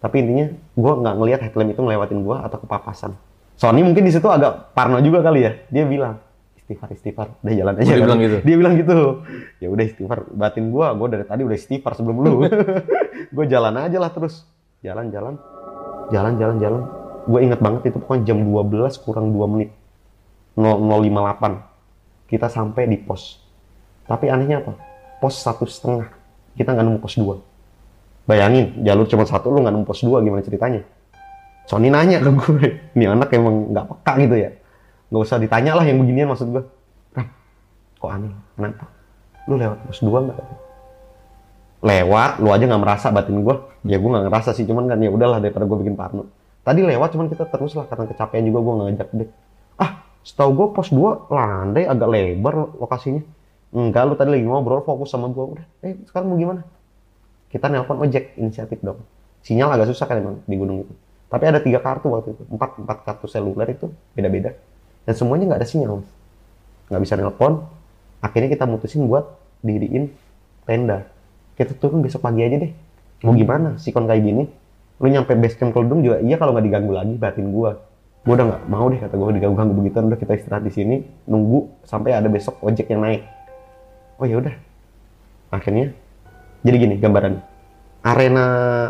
[0.00, 3.12] Tapi intinya gue nggak ngelihat headlamp itu ngelewatin gue atau kepapasan.
[3.56, 5.52] Sony mungkin di situ agak parno juga kali ya.
[5.72, 6.20] Dia bilang
[6.66, 7.84] istighfar istighfar, udah jalan aja.
[7.86, 8.04] dia kan.
[8.04, 8.36] bilang gitu?
[8.42, 8.98] Dia bilang gitu.
[9.62, 12.42] Ya udah istighfar, batin gue, gue dari tadi udah istighfar sebelum lu.
[13.36, 14.42] gue jalan aja lah terus.
[14.82, 15.38] Jalan jalan,
[16.10, 16.82] jalan jalan jalan.
[17.26, 19.70] Gue inget banget itu pokoknya jam 12 kurang 2 menit.
[20.58, 22.26] 0058.
[22.26, 23.38] Kita sampai di pos.
[24.10, 24.95] Tapi anehnya apa?
[25.16, 26.12] Pos satu setengah.
[26.56, 27.36] Kita nggak nemu pos dua.
[28.26, 30.82] Bayangin, jalur cuma satu, lu nggak nemu pos dua, gimana ceritanya?
[31.66, 34.50] Sony nanya ke gue, ini anak emang nggak peka gitu ya.
[35.10, 36.62] Nggak usah ditanya lah yang beginian maksud gue.
[37.14, 37.26] Ram,
[37.98, 38.30] kok aneh?
[38.54, 38.84] Kenapa?
[39.46, 40.38] Lu lewat pos dua nggak?
[41.86, 43.54] Lewat, lu aja nggak merasa batin gue.
[43.86, 46.26] Ya gue nggak ngerasa sih, cuman kan ya udahlah daripada gue bikin parno.
[46.66, 49.30] Tadi lewat, cuman kita terus lah karena kecapean juga gue ngajak deh.
[49.78, 53.22] Ah, setahu gue pos 2 landai agak lebar lokasinya.
[53.76, 55.52] Enggak lu tadi lagi ngobrol fokus sama gua.
[55.52, 55.66] Udah.
[55.84, 56.64] Eh sekarang mau gimana?
[57.52, 59.04] Kita nelpon ojek inisiatif dong.
[59.44, 60.94] Sinyal agak susah kan emang di gunung itu.
[61.28, 62.42] Tapi ada tiga kartu waktu itu.
[62.48, 64.56] Empat empat kartu seluler itu beda-beda.
[65.04, 66.02] Dan semuanya nggak ada sinyal
[66.86, 67.62] nggak bisa nelpon.
[68.24, 70.10] Akhirnya kita mutusin buat diriin
[70.64, 71.06] tenda.
[71.54, 72.72] Kita turun besok pagi aja deh.
[73.22, 73.76] Mau gimana?
[73.76, 74.44] Sikon kayak gini.
[74.96, 77.76] Lu nyampe base camp keledung juga iya kalau nggak diganggu lagi batin gua.
[78.24, 79.96] Gua udah nggak mau deh kata gua diganggu-ganggu begitu.
[80.00, 80.96] Udah kita istirahat di sini
[81.28, 83.35] nunggu sampai ada besok ojek yang naik
[84.18, 84.54] oh ya udah
[85.52, 85.92] akhirnya
[86.62, 87.40] jadi gini gambaran
[88.02, 88.46] arena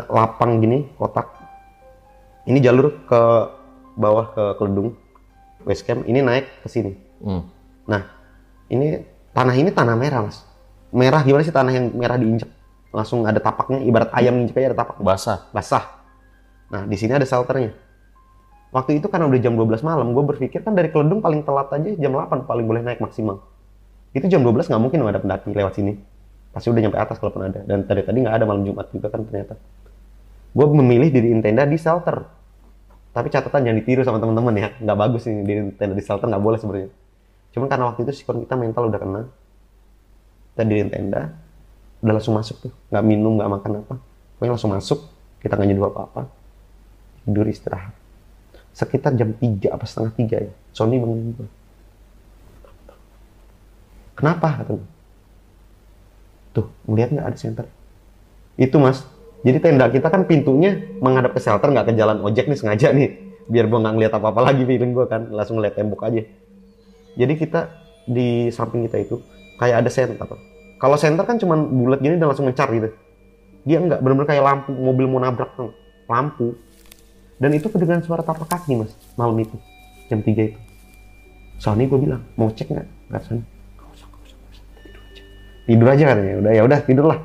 [0.07, 1.29] lapang gini kotak
[2.47, 3.21] ini jalur ke
[3.97, 4.95] bawah ke keledung
[5.65, 7.49] base camp ini naik ke sini Hmm.
[7.89, 8.01] Nah,
[8.69, 9.01] ini
[9.33, 10.45] tanah ini tanah merah, Mas.
[10.93, 12.49] Merah gimana sih tanah yang merah diinjek?
[12.93, 15.49] Langsung ada tapaknya, ibarat ayam nginjek aja ada tapak Basah.
[15.51, 15.83] basah.
[16.71, 17.75] Nah, di sini ada shelternya.
[18.71, 21.89] Waktu itu karena udah jam 12 malam, gue berpikir kan dari Keledung paling telat aja
[21.95, 23.39] jam 8 paling boleh naik maksimal.
[24.15, 25.97] Itu jam 12 nggak mungkin ada pendaki lewat sini.
[26.53, 27.59] Pasti udah nyampe atas kalaupun ada.
[27.63, 29.59] Dan tadi tadi nggak ada malam Jumat juga kan ternyata.
[30.55, 32.25] Gue memilih diriin tenda di shelter.
[33.13, 34.69] Tapi catatan jangan ditiru sama teman-teman ya.
[34.81, 36.89] Nggak bagus nih diriin tenda di shelter nggak boleh sebenarnya.
[37.53, 39.21] Cuman karena waktu itu sikon kita mental udah kena.
[40.53, 41.37] Kita diriin tenda,
[42.01, 42.73] udah langsung masuk tuh.
[42.89, 43.95] Nggak minum, nggak makan apa.
[44.37, 44.99] Pokoknya langsung masuk,
[45.41, 46.21] kita nggak nyeduh apa-apa.
[47.25, 47.93] Tidur istirahat.
[48.73, 50.53] Sekitar jam 3 apa setengah 3 ya.
[50.73, 51.49] Sony bangun.
[54.17, 54.65] Kenapa?
[56.57, 57.65] Tuh, ngeliat nggak ada center?
[58.57, 59.05] Itu mas.
[59.45, 63.13] Jadi tenda kita kan pintunya menghadap ke shelter, nggak ke jalan ojek nih sengaja nih.
[63.45, 65.29] Biar gue nggak ngeliat apa-apa lagi feeling gue kan.
[65.29, 66.25] Langsung ngeliat tembok aja.
[67.13, 67.69] Jadi kita
[68.09, 69.21] di samping kita itu
[69.61, 70.25] kayak ada center.
[70.81, 72.89] Kalau center kan cuma bulat gini dan langsung mencar gitu.
[73.69, 75.53] Dia enggak benar-benar kayak lampu mobil mau nabrak
[76.09, 76.57] lampu.
[77.37, 79.53] Dan itu kedengaran suara tapak kaki mas malam itu
[80.09, 80.59] jam 3 itu.
[81.61, 82.87] Sony gue bilang mau cek nggak?
[83.13, 83.56] Nggak Sony.
[85.67, 86.35] Tidur aja kan ya.
[86.39, 87.19] Udah ya udah tidur lah.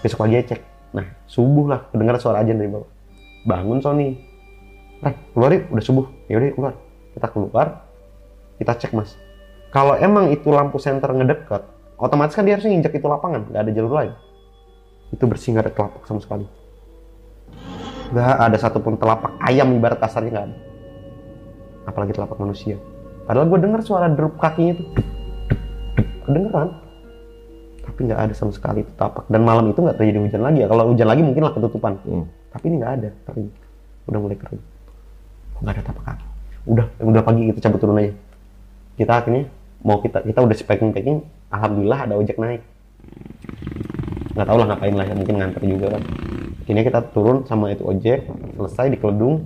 [0.00, 0.60] Besok pagi aja cek.
[0.96, 2.88] Nah subuh lah kedengaran suara ajan dari bawah.
[3.44, 4.32] Bangun Sony.
[5.02, 6.06] Nah, keluar yuk, udah subuh.
[6.30, 6.74] Ya udah keluar.
[7.12, 7.66] Kita keluar,
[8.56, 9.18] kita cek mas.
[9.74, 11.64] Kalau emang itu lampu senter ngedeket,
[11.98, 14.12] otomatis kan dia harusnya injak itu lapangan, nggak ada jalur lain.
[15.12, 16.46] Itu bersih nggak ada telapak sama sekali.
[18.12, 20.56] Nggak ada satupun telapak ayam ibarat kasarnya nggak ada.
[21.88, 22.76] Apalagi telapak manusia.
[23.26, 24.88] Padahal gue dengar suara derup kakinya tuh.
[26.28, 26.68] Kedengeran.
[27.92, 29.28] Tapi nggak ada sama sekali itu tapak.
[29.28, 30.66] Dan malam itu nggak terjadi hujan lagi ya.
[30.72, 32.00] Kalau hujan lagi mungkin lah ketutupan.
[32.08, 32.24] Hmm.
[32.48, 33.48] Tapi ini nggak ada, kering.
[34.08, 34.62] Udah mulai kering.
[35.60, 36.26] Nggak ada tapak kaki.
[36.72, 38.12] Udah, udah pagi kita cabut turun aja.
[38.96, 39.44] Kita akhirnya
[39.84, 41.18] mau kita kita udah packing packing.
[41.52, 42.64] Alhamdulillah ada ojek naik.
[44.32, 46.02] Nggak tahu lah ngapain lah, ya, mungkin nganter juga kan.
[46.64, 48.24] Akhirnya kita turun sama itu ojek,
[48.56, 49.44] selesai di Keledung.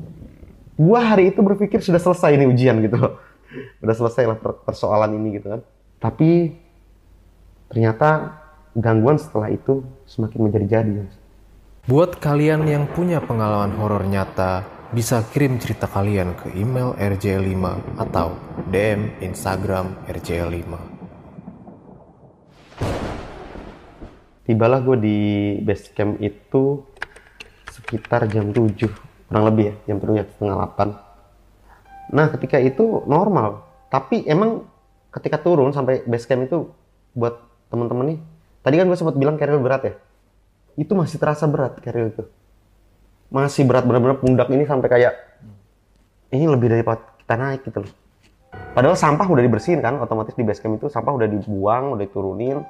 [0.78, 3.18] Gua hari itu berpikir sudah selesai ini ujian gitu loh.
[3.82, 5.61] Udah selesai lah per- persoalan ini gitu kan.
[5.98, 6.54] Tapi
[7.70, 8.40] ternyata
[8.76, 10.92] gangguan setelah itu semakin menjadi-jadi.
[11.87, 17.55] Buat kalian yang punya pengalaman horor nyata, bisa kirim cerita kalian ke email rj5
[17.98, 18.35] atau
[18.70, 20.72] DM Instagram rj5.
[24.46, 25.18] Tibalah gue di
[25.62, 26.83] base camp itu
[27.70, 28.87] sekitar jam 7,
[29.26, 32.14] kurang lebih ya, jam turunnya setengah 8.
[32.14, 34.66] Nah ketika itu normal, tapi emang
[35.11, 36.70] ketika turun sampai base camp itu
[37.14, 38.18] buat temen-temen nih,
[38.62, 39.94] tadi kan gue sempat bilang carrier berat ya,
[40.79, 42.24] itu masih terasa berat carrier itu.
[43.26, 45.14] Masih berat benar-benar pundak ini sampai kayak
[46.31, 47.92] ini lebih dari kita naik gitu loh.
[48.76, 52.62] Padahal sampah udah dibersihin kan, otomatis di base camp itu sampah udah dibuang, udah diturunin,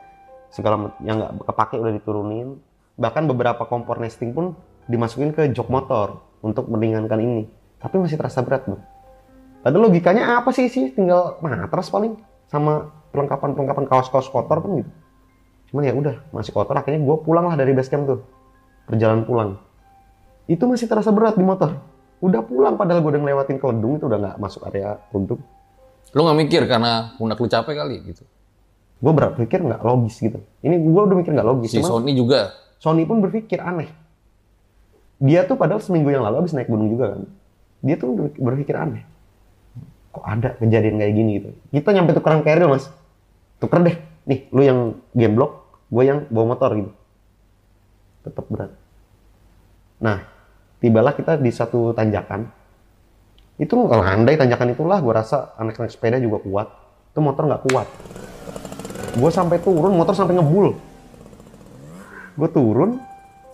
[0.48, 2.56] segala yang nggak kepake udah diturunin.
[2.96, 4.56] Bahkan beberapa kompor nesting pun
[4.88, 7.44] dimasukin ke jok motor untuk meringankan ini.
[7.76, 8.80] Tapi masih terasa berat bro.
[9.60, 10.94] Padahal logikanya apa sih sih?
[10.94, 12.16] Tinggal matras paling
[12.46, 14.90] sama perlengkapan-perlengkapan kaos-kaos kotor kan gitu.
[15.70, 16.74] Cuman ya udah masih kotor.
[16.74, 18.20] Akhirnya gue pulang lah dari base camp tuh,
[18.86, 19.50] perjalanan pulang.
[20.46, 21.74] Itu masih terasa berat di motor.
[22.22, 25.42] Udah pulang padahal gue udah ngelewatin keledung itu udah nggak masuk area keledung.
[26.14, 28.24] Lu nggak mikir karena pundak lu capek kali gitu.
[28.96, 30.40] gue berpikir nggak logis gitu.
[30.64, 31.68] Ini gue udah mikir nggak logis.
[31.68, 32.56] Si Cuman Sony juga.
[32.80, 33.92] Sony pun berpikir aneh.
[35.20, 37.28] Dia tuh padahal seminggu yang lalu habis naik gunung juga kan.
[37.84, 39.04] Dia tuh ber- berpikir aneh.
[40.16, 41.48] Kok ada kejadian kayak gini gitu.
[41.76, 42.88] Kita nyampe tukeran keril mas.
[43.60, 43.96] Tuker deh.
[44.24, 44.78] Nih lu yang
[45.12, 46.92] game block, gue yang bawa motor gitu.
[48.24, 48.72] Tetap berat.
[50.00, 50.24] Nah,
[50.80, 52.48] tibalah kita di satu tanjakan.
[53.60, 56.68] Itu landai tanjakan itulah gue rasa anak-anak sepeda juga kuat.
[57.12, 57.88] Itu motor nggak kuat.
[59.16, 60.76] Gue sampai turun, motor sampai ngebul.
[62.36, 63.00] Gue turun,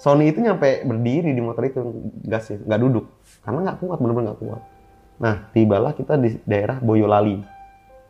[0.02, 1.78] Sony itu nyampe berdiri di motor itu
[2.26, 3.06] gasnya, nggak duduk.
[3.46, 4.62] Karena nggak kuat, bener-bener nggak kuat.
[5.22, 7.38] Nah, tibalah kita di daerah Boyolali.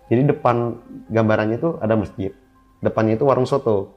[0.09, 0.81] Jadi depan
[1.13, 2.33] gambarannya itu ada masjid.
[2.83, 3.95] depannya itu warung soto.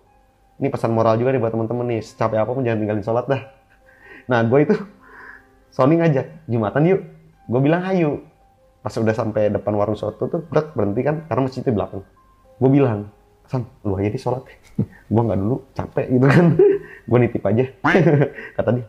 [0.62, 2.02] Ini pesan moral juga nih buat temen-temen nih.
[2.06, 3.42] Capek apa pun jangan tinggalin sholat dah.
[4.30, 4.76] Nah gue itu
[5.74, 7.02] Sony ngajak jumatan yuk.
[7.50, 8.22] Gue bilang ayo
[8.86, 12.06] pas udah sampai depan warung soto tuh berat berhenti kan karena masjid di belakang.
[12.62, 13.10] Gue bilang
[13.50, 14.46] San lu aja di sholat.
[15.14, 16.46] Gue nggak dulu capek gitu kan.
[17.10, 17.66] Gue nitip aja.
[18.62, 18.86] Kata dia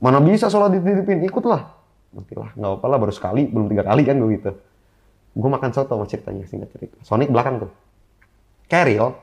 [0.00, 1.20] mana bisa sholat dititipin?
[1.28, 1.83] Ikutlah
[2.14, 4.50] nanti lah nggak apa lah baru sekali belum tiga kali kan gue gitu.
[5.34, 6.96] Gue makan soto sama ceritanya singkat cerita.
[7.02, 7.70] Sonic belakang tuh.
[8.70, 9.18] Carriel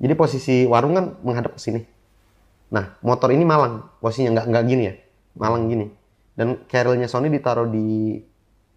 [0.00, 1.80] jadi posisi warung kan menghadap ke sini.
[2.72, 4.94] Nah motor ini malang posisinya nggak nggak gini ya
[5.36, 5.86] malang gini.
[6.32, 8.16] Dan carrielnya Sony ditaruh di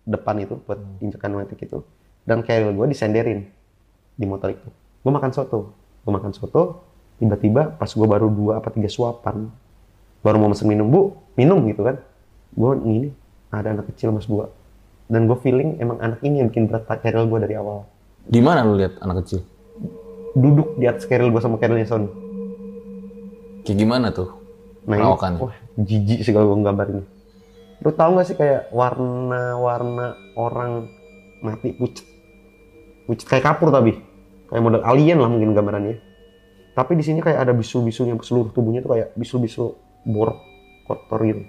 [0.03, 1.81] depan itu buat injekan matic itu
[2.27, 3.47] dan carriel gue disenderin
[4.19, 4.67] di motor itu.
[5.01, 5.71] Gue makan soto.
[6.03, 6.83] Gue makan soto
[7.15, 9.47] tiba-tiba pas gue baru dua apa tiga suapan
[10.19, 12.03] baru mau mesen minum bu minum gitu kan.
[12.51, 13.09] Gue ini
[13.55, 14.45] ada anak kecil mas gue
[15.05, 17.85] dan gue feeling emang anak ini yang bikin berat carriel gue dari awal
[18.25, 19.45] Di mana lu lihat anak kecil?
[20.35, 22.09] duduk di atas carriel gue sama carrielnya Sony
[23.65, 24.29] Kayak gimana tuh?
[24.85, 25.39] Nah, ini, Perawakannya.
[25.41, 27.05] wah, jijik sih kalau gue nggambarinnya.
[27.81, 30.85] Lu tahu nggak sih kayak warna-warna orang
[31.41, 32.05] mati pucat.
[33.09, 33.97] Pucat kayak kapur tapi.
[34.45, 35.97] Kayak model alien lah mungkin gambarannya.
[36.77, 39.73] Tapi di sini kayak ada bisul-bisulnya seluruh tubuhnya tuh kayak bisul-bisul
[40.05, 40.37] borok
[40.85, 41.41] kotor gitu.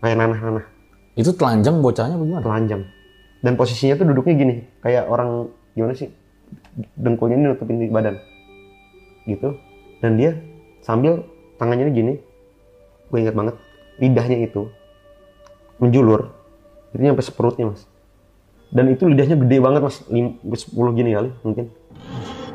[0.00, 0.64] Kayak nanah-nanah,
[1.12, 2.44] Itu telanjang bocahnya bagaimana?
[2.44, 2.82] telanjang.
[3.42, 6.08] Dan posisinya tuh duduknya gini, kayak orang gimana sih?
[6.96, 8.16] Dengkulnya ini nutupin di badan.
[9.28, 9.58] Gitu.
[10.00, 10.38] Dan dia
[10.80, 11.26] sambil
[11.58, 12.12] tangannya ini gini,
[13.12, 13.54] gue ingat banget
[14.00, 14.72] lidahnya itu
[15.76, 16.32] menjulur
[16.96, 17.84] itu nyampe seperutnya mas
[18.72, 21.68] dan itu lidahnya gede banget mas lim- 10 gini kali mungkin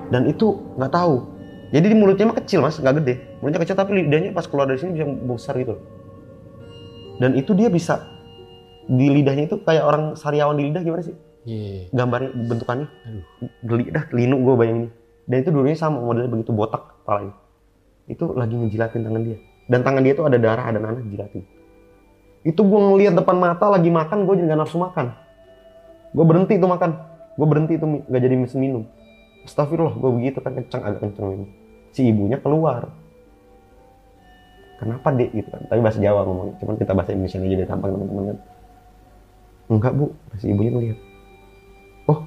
[0.09, 1.29] dan itu nggak tahu
[1.69, 4.81] jadi di mulutnya mah kecil mas nggak gede mulutnya kecil tapi lidahnya pas keluar dari
[4.81, 5.77] sini bisa besar gitu
[7.21, 8.01] dan itu dia bisa
[8.87, 11.15] di lidahnya itu kayak orang sariawan di lidah gimana sih?
[11.47, 11.95] Iya.
[11.95, 12.87] gambarnya bentukannya?
[13.63, 14.89] Geli dah linu gue bayangin.
[15.27, 17.35] Dan itu dulunya sama modelnya begitu botak kepalanya.
[18.07, 19.37] Itu lagi ngejilatin tangan dia.
[19.67, 21.43] Dan tangan dia tuh ada darah ada nanah jilatin.
[22.43, 25.15] Itu gue ngeliat depan mata lagi makan gue jadi gak nafsu makan.
[26.11, 26.91] Gue berhenti tuh makan.
[27.39, 28.83] Gue berhenti mi- gak jadi mesen minum.
[29.47, 31.47] Astagfirullah gue begitu kan kencang agak kencang minum
[31.95, 32.91] si ibunya keluar.
[34.77, 35.31] Kenapa dek?
[35.31, 35.63] Gitu kan.
[35.71, 36.55] Tapi bahasa Jawa ngomongnya.
[36.59, 38.37] Cuman kita bahasa Indonesia aja deh tampang teman-teman kan
[39.67, 40.11] enggak bu.
[40.39, 40.99] Si ibunya ngeliat.
[42.07, 42.19] Oh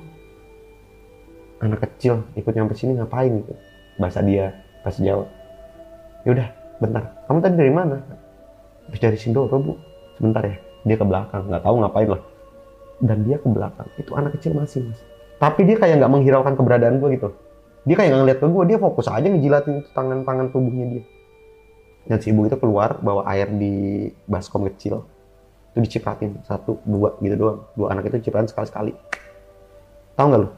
[1.61, 3.53] anak kecil ikut nyampe sini ngapain gitu
[4.01, 5.28] bahasa dia bahasa Jawa.
[6.24, 6.49] Yaudah
[6.80, 7.05] bentar.
[7.28, 8.01] Kamu tadi dari mana?
[8.88, 9.72] Habis dari Sindoro bu.
[10.16, 11.49] Sebentar ya dia ke belakang.
[11.49, 12.22] Nggak tahu ngapain lah.
[13.01, 13.88] Dan dia ke belakang.
[14.01, 15.01] Itu anak kecil masih mas.
[15.41, 17.28] Tapi dia kayak nggak menghiraukan keberadaan gue gitu.
[17.88, 21.05] Dia kayak nggak ngeliat ke gue dia fokus aja ngejilatin tangan-tangan tubuhnya dia.
[22.09, 25.05] Dan si ibu itu keluar bawa air di baskom kecil
[25.71, 27.59] itu dicipratin satu dua gitu doang.
[27.79, 28.93] Dua anak itu cipratin sekali sekali
[30.18, 30.49] tahu nggak lo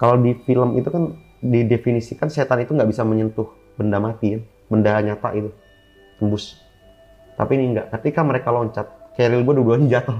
[0.00, 1.12] kalau di film itu kan
[1.44, 3.44] didefinisikan setan itu nggak bisa menyentuh
[3.76, 4.40] benda mati ya
[4.72, 5.50] benda nyata itu
[6.16, 6.56] tembus.
[7.34, 8.86] Tapi ini enggak ketika mereka loncat
[9.18, 10.18] keril gue dua-duanya jatuh.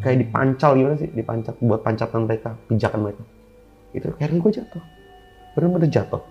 [0.00, 1.10] Kayak dipancal gimana sih?
[1.10, 3.22] Dipancat buat pancatan mereka pijakan mereka.
[3.92, 4.82] Itu keril gue jatuh.
[5.52, 6.22] Benar-benar jatuh.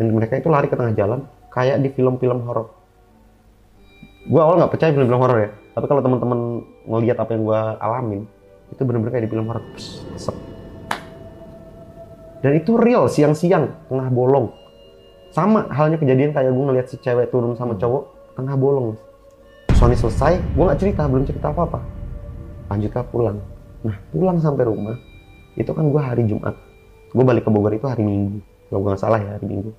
[0.00, 1.20] Dan mereka itu lari ke tengah jalan
[1.52, 2.72] kayak di film-film horor.
[4.24, 8.22] Gue awal nggak percaya film-film horor ya tapi kalau teman-teman ngelihat apa yang gue alamin
[8.74, 9.62] itu benar-benar kayak di film horor
[12.38, 14.54] dan itu real siang-siang tengah bolong.
[15.34, 18.94] Sama halnya kejadian kayak gue ngeliat si cewek turun sama cowok tengah bolong.
[19.74, 21.80] Sony selesai gue nggak cerita belum cerita apa apa
[22.70, 23.38] lanjutlah pulang.
[23.82, 24.98] Nah pulang sampai rumah
[25.58, 26.54] itu kan gue hari Jumat.
[27.10, 28.38] Gue balik ke Bogor itu hari Minggu.
[28.70, 29.70] Kalau gue nggak salah ya hari Minggu.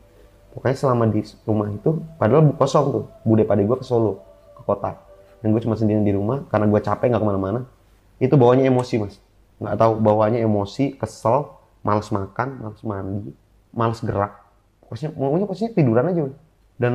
[0.51, 1.89] Pokoknya selama di rumah itu
[2.19, 3.05] padahal kosong tuh.
[3.23, 4.19] Bude pade gue ke Solo
[4.55, 5.08] ke kota
[5.39, 7.59] dan gue cuma sendirian di rumah karena gue capek nggak ke mana-mana.
[8.19, 9.15] Itu bawanya emosi mas.
[9.59, 13.31] Nggak tahu bawanya emosi kesel males makan males mandi
[13.71, 14.35] males gerak.
[14.83, 16.37] Pokoknya pokoknya pokoknya tiduran aja Mas.
[16.79, 16.93] dan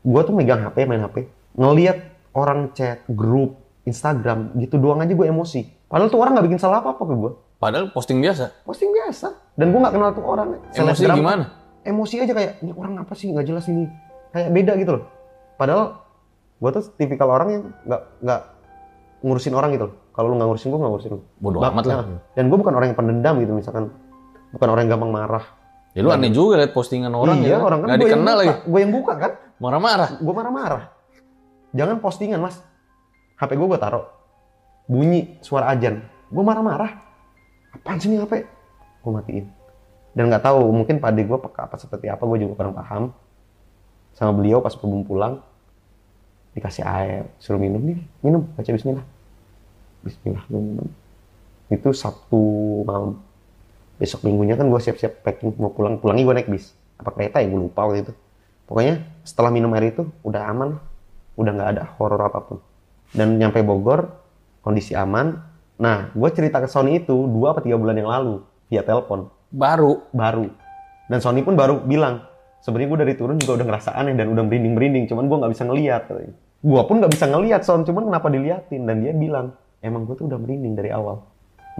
[0.00, 1.16] gue tuh megang HP main HP
[1.56, 1.98] ngelihat
[2.36, 5.66] orang chat grup Instagram gitu doang aja gue emosi.
[5.90, 8.64] Padahal tuh orang nggak bikin salah apa apa ke gue Padahal posting biasa.
[8.64, 9.36] posting biasa.
[9.52, 10.48] Dan gue nggak kenal tuh orang.
[10.72, 11.44] Emosi gimana?
[11.80, 13.28] emosi aja kayak ini orang apa sih?
[13.32, 13.84] Nggak jelas ini.
[14.32, 15.04] Kayak beda gitu loh.
[15.60, 16.00] Padahal
[16.60, 18.40] gue tuh tipikal orang yang nggak nggak
[19.24, 21.20] ngurusin orang gitu kalau lu nggak ngurusin gue nggak ngurusin lu.
[21.40, 21.96] Bodoh amat lah.
[22.04, 23.88] nah, dan gue bukan orang yang pendendam gitu misalkan.
[24.50, 25.44] Bukan orang yang gampang marah.
[25.94, 27.64] Ya lu aneh juga liat postingan orang iya ya.
[27.64, 28.40] orang kan Nggak dikenal buka.
[28.44, 28.52] lagi.
[28.66, 29.32] gue yang buka kan?
[29.62, 30.08] Marah-marah.
[30.20, 30.82] gue marah-marah.
[31.72, 32.56] Jangan postingan mas.
[33.40, 34.06] HP gue gue taruh.
[34.90, 36.04] Bunyi suara ajan.
[36.28, 36.90] Gue marah-marah.
[37.72, 38.44] Apaan sih ini HP
[39.00, 39.46] gue matiin.
[40.12, 43.14] Dan nggak tahu mungkin pade gue peka apa seperti apa gue juga kurang paham.
[44.12, 45.40] Sama beliau pas belum pulang
[46.54, 47.98] dikasih air suruh minum nih.
[48.22, 49.06] Minum baca Bismillah.
[50.02, 50.88] Bismillah gue minum.
[51.70, 52.40] Itu Sabtu
[52.86, 53.20] malam.
[54.00, 56.00] Besok minggunya kan gue siap-siap packing mau pulang.
[56.00, 56.72] Pulangnya gue naik bis.
[56.98, 57.46] Apa kereta ya?
[57.46, 58.12] Gue lupa waktu itu.
[58.66, 60.78] Pokoknya setelah minum air itu udah aman
[61.34, 62.58] udah nggak ada horor apa pun.
[63.10, 64.10] Dan nyampe Bogor
[64.62, 65.38] kondisi aman.
[65.80, 69.30] Nah gue cerita ke Sony itu dua apa tiga bulan yang lalu via telepon.
[69.50, 70.06] Baru.
[70.14, 70.46] baru.
[71.10, 72.29] Dan Sony pun baru bilang
[72.60, 75.52] sebenarnya gue dari turun juga udah ngerasa aneh dan udah merinding merinding cuman gue nggak
[75.52, 79.56] bisa ngeliat katanya gue pun nggak bisa ngeliat Son cuman kenapa diliatin dan dia bilang
[79.80, 81.24] emang gue tuh udah merinding dari awal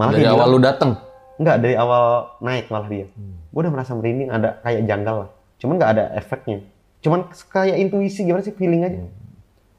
[0.01, 0.93] malah Dari dia awal bilang, lu dateng.
[1.41, 2.05] Enggak, dari awal
[2.45, 3.07] naik malah dia.
[3.49, 5.31] Gue udah merasa merinding, ada kayak janggal lah.
[5.57, 6.59] Cuman nggak ada efeknya.
[7.01, 9.01] Cuman kayak intuisi gimana sih, feeling aja.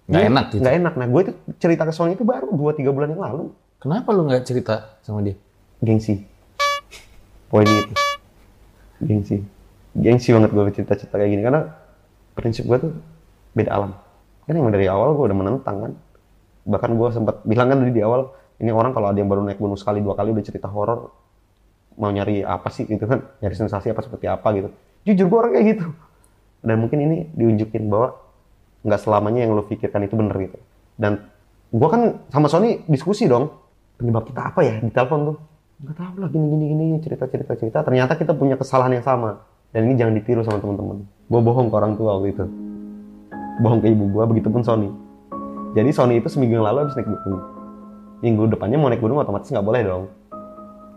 [0.09, 0.61] Nggak Dia- enak gitu.
[0.65, 0.93] Nggak enak.
[0.97, 1.31] Nah, gue itu
[1.61, 3.53] cerita ke Sony itu baru 2-3 bulan yang lalu.
[3.77, 5.37] Kenapa lu nggak cerita sama dia?
[5.85, 6.21] Gengsi.
[7.49, 7.93] Poinnya itu.
[9.01, 9.37] Gengsi.
[9.91, 11.41] Gengsi banget gue cerita-cerita kayak gini.
[11.43, 11.61] Karena
[12.35, 12.91] prinsip gue tuh
[13.55, 13.91] beda alam.
[14.47, 15.91] Kan emang dari awal gue udah menentang kan.
[16.67, 18.31] Bahkan gue sempat bilang kan dari di awal,
[18.61, 21.09] ini orang kalau ada yang baru naik gunung sekali dua kali udah cerita horor,
[21.97, 24.69] mau nyari apa sih gitu kan, nyari sensasi apa seperti apa gitu.
[25.09, 25.85] Jujur gue orang kayak gitu.
[26.61, 28.13] Dan mungkin ini diunjukin bahwa
[28.85, 30.57] nggak selamanya yang lo pikirkan itu bener gitu.
[30.93, 31.25] Dan
[31.73, 33.49] gue kan sama Sony diskusi dong,
[33.97, 35.37] penyebab kita apa ya di telepon tuh.
[35.81, 37.79] Nggak tahu lah gini gini gini cerita cerita cerita.
[37.81, 39.41] Ternyata kita punya kesalahan yang sama.
[39.71, 41.07] Dan ini jangan ditiru sama teman-teman.
[41.31, 42.45] Gue bohong ke orang tua waktu itu.
[43.63, 44.91] Bohong ke ibu gue, begitupun Sony.
[45.71, 47.43] Jadi Sony itu seminggu yang lalu habis naik gunung.
[48.19, 50.03] Minggu depannya mau naik gunung otomatis nggak boleh dong.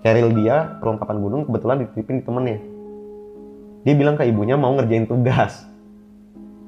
[0.02, 2.58] Keril dia perlengkapan gunung kebetulan dititipin di temennya.
[3.86, 5.64] Dia bilang ke ibunya mau ngerjain tugas.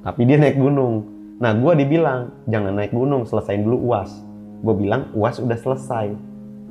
[0.01, 1.05] Tapi dia naik gunung.
[1.43, 4.15] Nah gue dibilang jangan naik gunung selesain dulu uas.
[4.63, 6.15] Gue bilang uas udah selesai.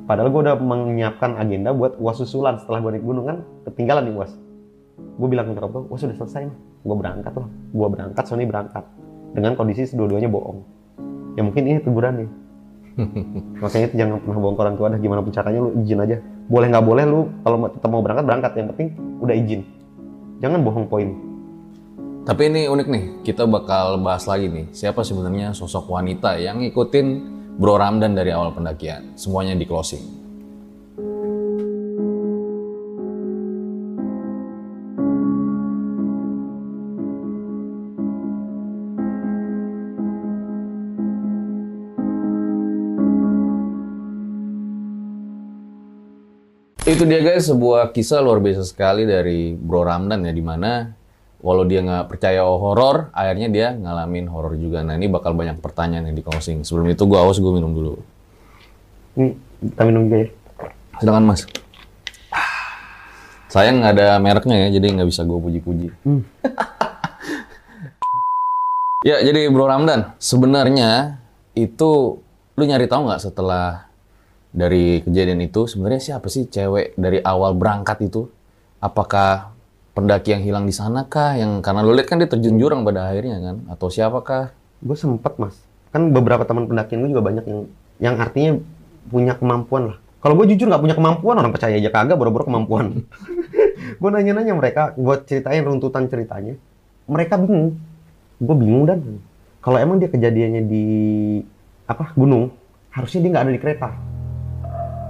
[0.09, 3.37] Padahal gue udah menyiapkan agenda buat uas susulan setelah gue naik gunung kan
[3.69, 4.31] ketinggalan nih uas.
[4.97, 6.57] Gue bilang ke nyokap gue, sudah selesai mah.
[6.57, 7.47] Gue berangkat lah.
[7.49, 8.83] Gue berangkat, Sony berangkat.
[9.33, 10.59] Dengan kondisi dua-duanya bohong.
[11.37, 12.27] Ya mungkin ini tegurannya.
[13.61, 16.17] Makanya itu jangan pernah bohong ke orang tua dah gimana pun caranya lu izin aja.
[16.49, 18.87] Boleh nggak boleh lu kalau tetap mau berangkat berangkat yang penting
[19.21, 19.61] udah izin.
[20.41, 21.09] Jangan bohong poin.
[22.27, 27.07] Tapi ini unik nih, kita bakal bahas lagi nih, siapa sebenarnya sosok wanita yang ngikutin
[27.55, 29.15] Bro Ramdan dari awal pendakian.
[29.15, 30.16] Semuanya di closing.
[46.87, 50.87] Itu dia guys, sebuah kisah luar biasa sekali dari Bro Ramdan ya, di mana
[51.43, 54.87] walau dia nggak percaya horor, akhirnya dia ngalamin horor juga.
[54.87, 56.63] Nah ini bakal banyak pertanyaan yang di closing.
[56.63, 57.99] Sebelum itu gue haus, gue minum dulu.
[59.19, 59.35] Ini
[59.67, 60.27] kita minum juga ya.
[61.03, 61.43] Sedangkan mas,
[63.51, 65.91] sayang nggak ada mereknya ya, jadi nggak bisa gue puji-puji.
[69.11, 71.19] ya, jadi Bro Ramdan, sebenarnya
[71.51, 72.23] itu
[72.55, 73.86] lu nyari tahu nggak setelah
[74.57, 78.25] dari kejadian itu sebenarnya siapa sih cewek dari awal berangkat itu?
[78.81, 79.53] Apakah
[79.93, 81.37] pendaki yang hilang di sana kah?
[81.37, 83.55] Yang karena lu lihat kan dia terjun jurang pada akhirnya kan?
[83.69, 84.49] Atau siapakah?
[84.81, 85.53] Gue sempet mas.
[85.93, 87.61] Kan beberapa teman pendakian gue juga banyak yang
[88.01, 88.57] yang artinya
[89.13, 89.97] punya kemampuan lah.
[90.17, 93.05] Kalau gue jujur nggak punya kemampuan, orang percaya aja kagak, boro-boro kemampuan.
[94.01, 96.57] gue nanya-nanya mereka, gue ceritain runtutan ceritanya.
[97.05, 97.77] Mereka bingung.
[98.41, 99.21] Gue bingung dan
[99.61, 100.85] kalau emang dia kejadiannya di
[101.85, 102.49] apa gunung,
[102.89, 103.89] harusnya dia nggak ada di kereta.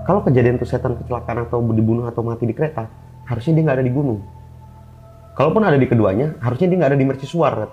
[0.07, 2.87] Kalau kejadian tuh setan kecelakaan atau dibunuh atau mati di kereta,
[3.27, 4.23] harusnya dia nggak ada di gunung.
[5.35, 7.53] Kalaupun ada di keduanya, harusnya dia nggak ada di mercusuar.
[7.67, 7.71] Kat.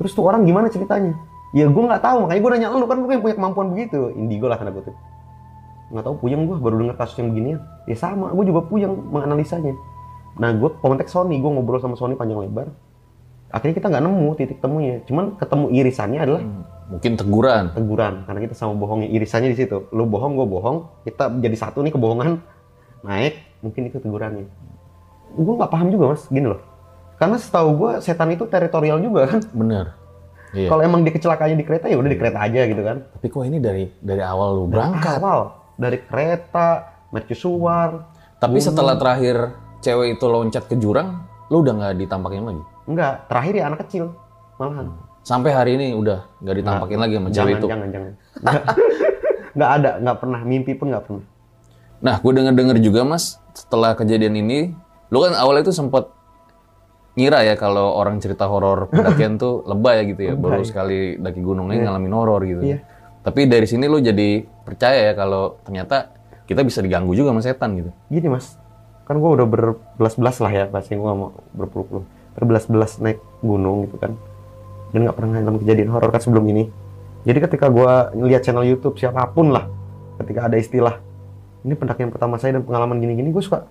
[0.00, 1.12] Terus tuh orang gimana ceritanya?
[1.52, 4.08] Ya gue nggak tahu, makanya gue nanya lu kan lu yang punya kemampuan begitu.
[4.16, 4.96] Indigo lah tanda kutip.
[5.92, 7.60] Nggak tahu puyeng gue baru dengar kasus yang beginian.
[7.84, 9.76] Ya sama, gue juga puyeng menganalisanya.
[10.40, 12.72] Nah gue kontak Sony, gue ngobrol sama Sony panjang lebar.
[13.52, 15.04] Akhirnya kita nggak nemu titik temunya.
[15.04, 16.42] Cuman ketemu irisannya adalah
[16.88, 17.76] Mungkin teguran.
[17.76, 19.92] teguran karena kita sama bohongnya irisannya di situ.
[19.92, 22.40] Lu bohong, gue bohong, kita jadi satu nih kebohongan
[23.04, 24.48] naik, mungkin itu tegurannya.
[25.36, 26.60] Gue nggak paham juga mas, gini loh.
[27.20, 29.40] Karena setahu gue setan itu teritorial juga kan.
[29.52, 29.92] Bener.
[30.56, 30.72] Iya.
[30.72, 33.04] Kalau emang dia kecelakaannya di kereta ya udah di kereta aja gitu kan.
[33.04, 35.20] Tapi kok ini dari dari awal lu Dari berangkat?
[35.20, 35.40] Awal
[35.78, 36.68] dari kereta,
[37.14, 37.88] mercusuar.
[38.42, 42.62] Tapi setelah terakhir cewek itu loncat ke jurang, lu udah nggak ditampakin lagi.
[42.90, 44.04] Enggak, terakhir ya anak kecil
[44.58, 44.90] malahan.
[45.28, 47.66] Sampai hari ini udah nggak ditampakin lagi sama cewek itu.
[47.68, 48.12] jangan, jangan.
[49.58, 51.24] Nggak, ada, nggak pernah mimpi pun nggak pernah.
[51.98, 54.70] Nah, gue denger-denger juga mas, setelah kejadian ini,
[55.10, 56.14] lu kan awalnya itu sempat
[57.18, 61.42] ngira ya kalau orang cerita horor pendakian tuh lebay ya gitu ya, baru sekali daki
[61.42, 62.62] gunungnya ngalamin horor gitu.
[62.62, 62.86] Iya.
[63.26, 66.14] Tapi dari sini lu jadi percaya ya kalau ternyata
[66.46, 67.90] kita bisa diganggu juga sama setan gitu.
[68.14, 68.54] Gini mas,
[69.10, 72.06] kan gue udah berbelas-belas lah ya, pasti gue mau berpuluh-puluh.
[72.38, 74.14] Berbelas-belas naik gunung gitu kan.
[74.94, 76.68] Dan nggak pernah ngalamin kejadian horor kan sebelum ini.
[77.28, 79.68] Jadi ketika gue ngeliat channel YouTube siapa pun lah,
[80.22, 80.96] ketika ada istilah,
[81.66, 83.68] ini pendakian pertama saya dan pengalaman gini-gini, gue suka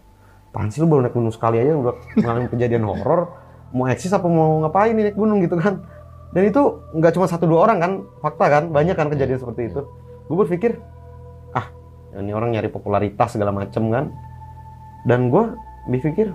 [0.54, 3.30] apaan sih baru naik gunung sekali aja udah mengalami kejadian horor?
[3.76, 5.38] Mau eksis apa mau ngapain nih naik gunung?
[5.42, 5.86] Gitu kan.
[6.34, 6.62] Dan itu
[6.98, 9.82] nggak cuma satu dua orang kan fakta kan banyak kan kejadian seperti itu.
[10.28, 10.82] Gue berpikir
[11.54, 11.72] ah
[12.18, 14.10] ini orang nyari popularitas segala macem kan.
[15.08, 15.56] Dan gue
[15.88, 16.34] berpikir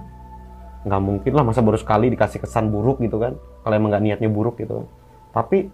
[0.83, 3.39] nggak mungkin lah masa baru sekali dikasih kesan buruk gitu kan.
[3.63, 4.87] Kalau emang nggak niatnya buruk gitu kan.
[5.33, 5.71] Tapi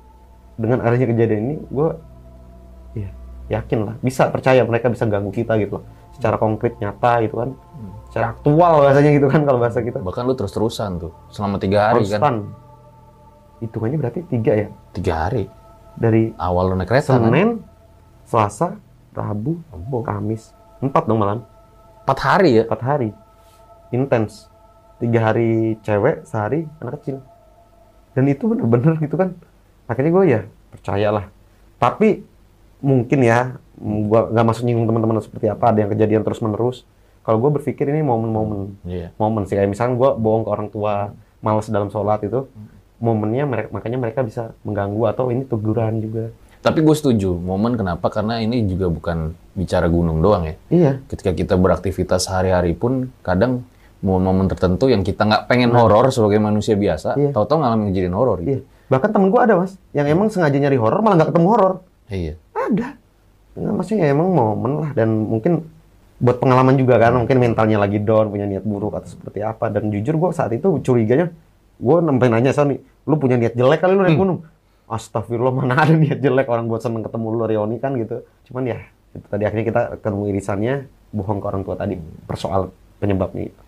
[0.59, 1.89] dengan adanya kejadian ini gue
[2.99, 3.11] ya
[3.49, 5.85] yakin lah bisa percaya mereka bisa ganggu kita gitu loh.
[6.13, 7.51] Secara konkret nyata gitu kan.
[8.11, 9.99] Secara aktual bahasanya gitu kan kalau bahasa kita.
[10.03, 12.21] Bahkan lu terus-terusan tuh selama tiga hari kan?
[12.21, 12.37] konstan.
[13.65, 14.69] Hitungannya berarti tiga ya?
[14.93, 15.45] Tiga hari.
[15.99, 17.27] dari Awal lu naik kereta kan?
[17.27, 17.49] Senin
[18.23, 18.79] Selasa
[19.17, 19.59] Rabu.
[20.05, 20.55] Kamis.
[20.79, 21.43] Empat dong malam.
[22.07, 22.65] Empat hari ya?
[22.69, 23.11] empat hari.
[23.91, 24.53] Intens
[24.99, 27.23] tiga hari cewek sehari anak kecil.
[28.15, 29.35] Dan itu bener-bener gitu kan.
[29.87, 30.41] Akhirnya gue ya
[30.75, 31.31] percayalah.
[31.79, 32.23] Tapi
[32.83, 36.83] mungkin ya gue nggak masuk nyinggung teman-teman seperti apa ada yang kejadian terus menerus
[37.23, 38.81] kalau gue berpikir ini momen-momen.
[38.89, 39.13] Iya.
[39.21, 41.13] momen sih kayak misalnya gue bohong ke orang tua
[41.45, 42.49] malas dalam sholat itu
[42.99, 46.33] momennya mereka makanya mereka bisa mengganggu atau ini teguran juga.
[46.59, 48.11] Tapi gue setuju, momen kenapa?
[48.11, 50.55] Karena ini juga bukan bicara gunung doang ya.
[50.75, 50.93] iya.
[51.07, 53.63] Ketika kita beraktivitas sehari-hari pun kadang
[53.99, 57.31] momen-momen tertentu yang kita nggak pengen horor sebagai manusia biasa, Iya.
[57.35, 58.63] tahu-tahu ngalamin kejadian horor iya.
[58.63, 58.63] Gitu.
[58.89, 61.73] bahkan temen gue ada mas yang emang sengaja nyari horor malah nggak ketemu horor.
[62.09, 62.35] Iya.
[62.57, 62.89] ada.
[63.59, 64.91] Nah, maksudnya ya emang momen lah.
[64.95, 65.67] Dan mungkin
[66.19, 69.69] buat pengalaman juga kan mungkin mentalnya lagi down punya niat buruk atau seperti apa.
[69.69, 71.29] Dan jujur gue saat itu curiganya
[71.79, 74.41] gue sampai nanya Sony lu punya niat jelek kali lu naik gunung?
[74.89, 78.25] Astagfirullah mana ada niat jelek orang buat seneng ketemu lu Rioni kan gitu.
[78.49, 78.79] Cuman ya
[79.13, 80.75] itu tadi akhirnya kita ketemu irisannya
[81.13, 81.97] bohong ke orang tua tadi
[82.29, 82.69] persoal
[83.01, 83.61] penyebabnya itu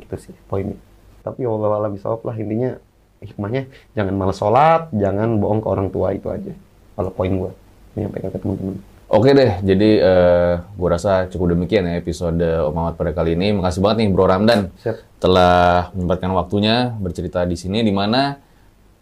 [0.00, 0.76] gitu sih poinnya
[1.20, 2.80] tapi Allah alam bisawab lah intinya
[3.20, 6.52] hikmahnya jangan malas sholat jangan bohong ke orang tua itu aja
[6.96, 7.52] kalau poin gue
[7.96, 8.76] menyampaikan ke teman-teman
[9.10, 13.50] Oke deh, jadi eh gue rasa cukup demikian ya episode Om Ahmad pada kali ini.
[13.58, 15.18] Makasih banget nih Bro Ramdan Siap.
[15.18, 18.38] telah menyempatkan waktunya bercerita di sini di mana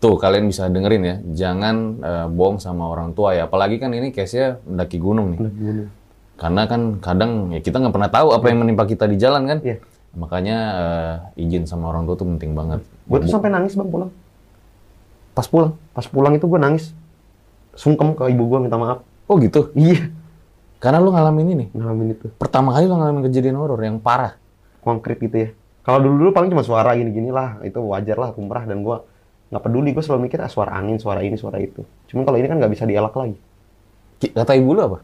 [0.01, 3.53] tuh kalian bisa dengerin ya, jangan eh, bohong sama orang tua ya.
[3.53, 5.41] Apalagi kan ini case-nya mendaki gunung nih.
[6.41, 9.59] Karena kan kadang ya kita nggak pernah tahu apa yang menimpa kita di jalan kan.
[9.61, 9.77] Iya.
[10.19, 10.59] Makanya
[11.37, 12.83] eh, izin sama orang tua tuh penting banget.
[13.07, 14.11] Gue tuh sampai nangis bang pulang.
[15.33, 15.79] Pas pulang.
[15.95, 16.91] Pas pulang itu gue nangis.
[17.79, 19.07] Sungkem ke ibu gue minta maaf.
[19.31, 19.71] Oh gitu.
[19.79, 20.11] Iya.
[20.83, 21.67] Karena lu ngalamin ini.
[21.71, 22.27] Ngalamin itu.
[22.35, 24.35] Pertama kali lu ngalamin kejadian horor yang parah.
[24.83, 25.49] Konkret gitu ya.
[25.87, 27.63] Kalau dulu-dulu paling cuma suara gini-gini lah.
[27.63, 28.67] Itu wajar lah kumrah.
[28.67, 28.99] Dan gue
[29.55, 29.95] nggak peduli.
[29.95, 31.87] Gue selalu mikir ah, suara angin, suara ini, suara itu.
[32.11, 33.39] Cuman kalau ini kan nggak bisa dielak lagi.
[34.35, 34.99] Kata ibu lu apa?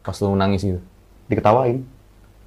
[0.00, 0.80] Pas lu nangis gitu.
[1.28, 1.97] Diketawain.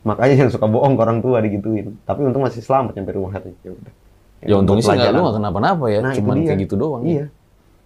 [0.01, 1.93] Makanya jangan suka bohong ke orang tua digituin.
[2.05, 3.53] Tapi untung masih selamat nyampe rumah hati.
[3.61, 3.93] Ya udah.
[4.41, 7.05] Ya untungnya sih nggak lu nggak kenapa-napa ya, Nah, cuman kayak gitu doang.
[7.05, 7.29] Iya.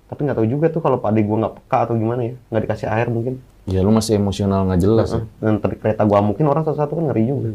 [0.07, 2.35] Tapi nggak tahu juga tuh kalau adik gue nggak peka atau gimana ya.
[2.47, 3.33] Nggak dikasih air mungkin.
[3.65, 5.21] Ya lu masih emosional nggak jelas ya.
[5.41, 7.49] Dan tadi kereta gua mungkin orang satu-satu kan ngeri juga.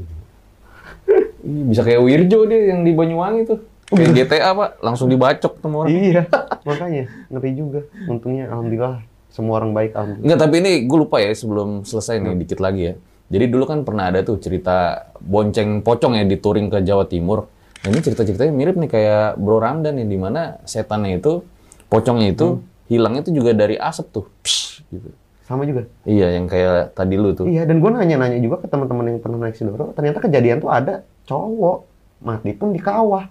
[1.71, 3.59] Bisa kayak Wirjo dia yang di Banyuwangi tuh.
[3.91, 5.91] Kayak GTA pak, langsung dibacok sama orang.
[5.91, 6.23] Iya,
[6.63, 7.81] makanya ngeri juga.
[8.07, 10.27] Untungnya alhamdulillah semua orang baik alhamdulillah.
[10.27, 12.95] Enggak, tapi ini gue lupa ya sebelum selesai nih dikit lagi ya.
[13.31, 17.47] Jadi dulu kan pernah ada tuh cerita bonceng pocong ya di touring ke Jawa Timur.
[17.81, 21.47] Nah ini cerita-ceritanya mirip nih kayak Bro Ramdan nih, di mana setannya itu,
[21.87, 22.61] pocongnya itu,
[22.91, 24.27] hilangnya itu juga dari asap tuh.
[24.43, 25.09] Psh, gitu.
[25.47, 25.87] Sama juga.
[26.05, 27.47] Iya, yang kayak tadi lu tuh.
[27.47, 31.07] Iya, dan gua nanya-nanya juga ke teman-teman yang pernah naik Sidoro, ternyata kejadian tuh ada
[31.25, 31.89] cowok
[32.21, 33.31] mati pun di kawah.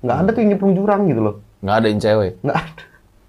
[0.00, 1.34] Nggak ada tuh yang nyemplung jurang gitu loh.
[1.60, 2.32] Nggak ada yang cewek.
[2.40, 2.82] Nggak ada.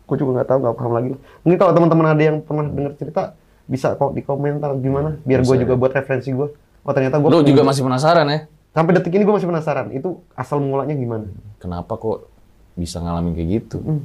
[0.08, 1.10] Gue juga nggak tahu, nggak paham lagi.
[1.44, 3.22] Mungkin kalau teman-teman ada yang pernah dengar cerita,
[3.72, 6.52] bisa kok di komentar gimana, biar gue Bisa, juga buat referensi gue.
[6.84, 8.40] Oh ternyata gue Lu juga masih penasaran ya?
[8.72, 9.92] sampai detik ini gue masih penasaran.
[9.92, 11.28] Itu asal mulanya gimana?
[11.60, 12.28] Kenapa kok
[12.76, 13.78] bisa ngalamin kayak gitu?
[13.84, 14.04] Hmm.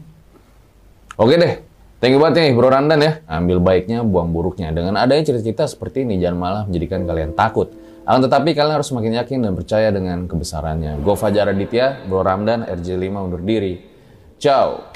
[1.17, 1.63] Oke deh,
[2.03, 3.13] thank you banget nih Bro Randan ya.
[3.31, 4.75] Ambil baiknya, buang buruknya.
[4.75, 7.73] Dengan adanya cerita-cerita seperti ini, jangan malah menjadikan kalian takut.
[8.07, 11.03] Akan tetapi kalian harus semakin yakin dan percaya dengan kebesarannya.
[11.03, 13.83] Gue Fajar Aditya, Bro Ramdan, RJ5 undur diri.
[14.39, 14.96] Ciao.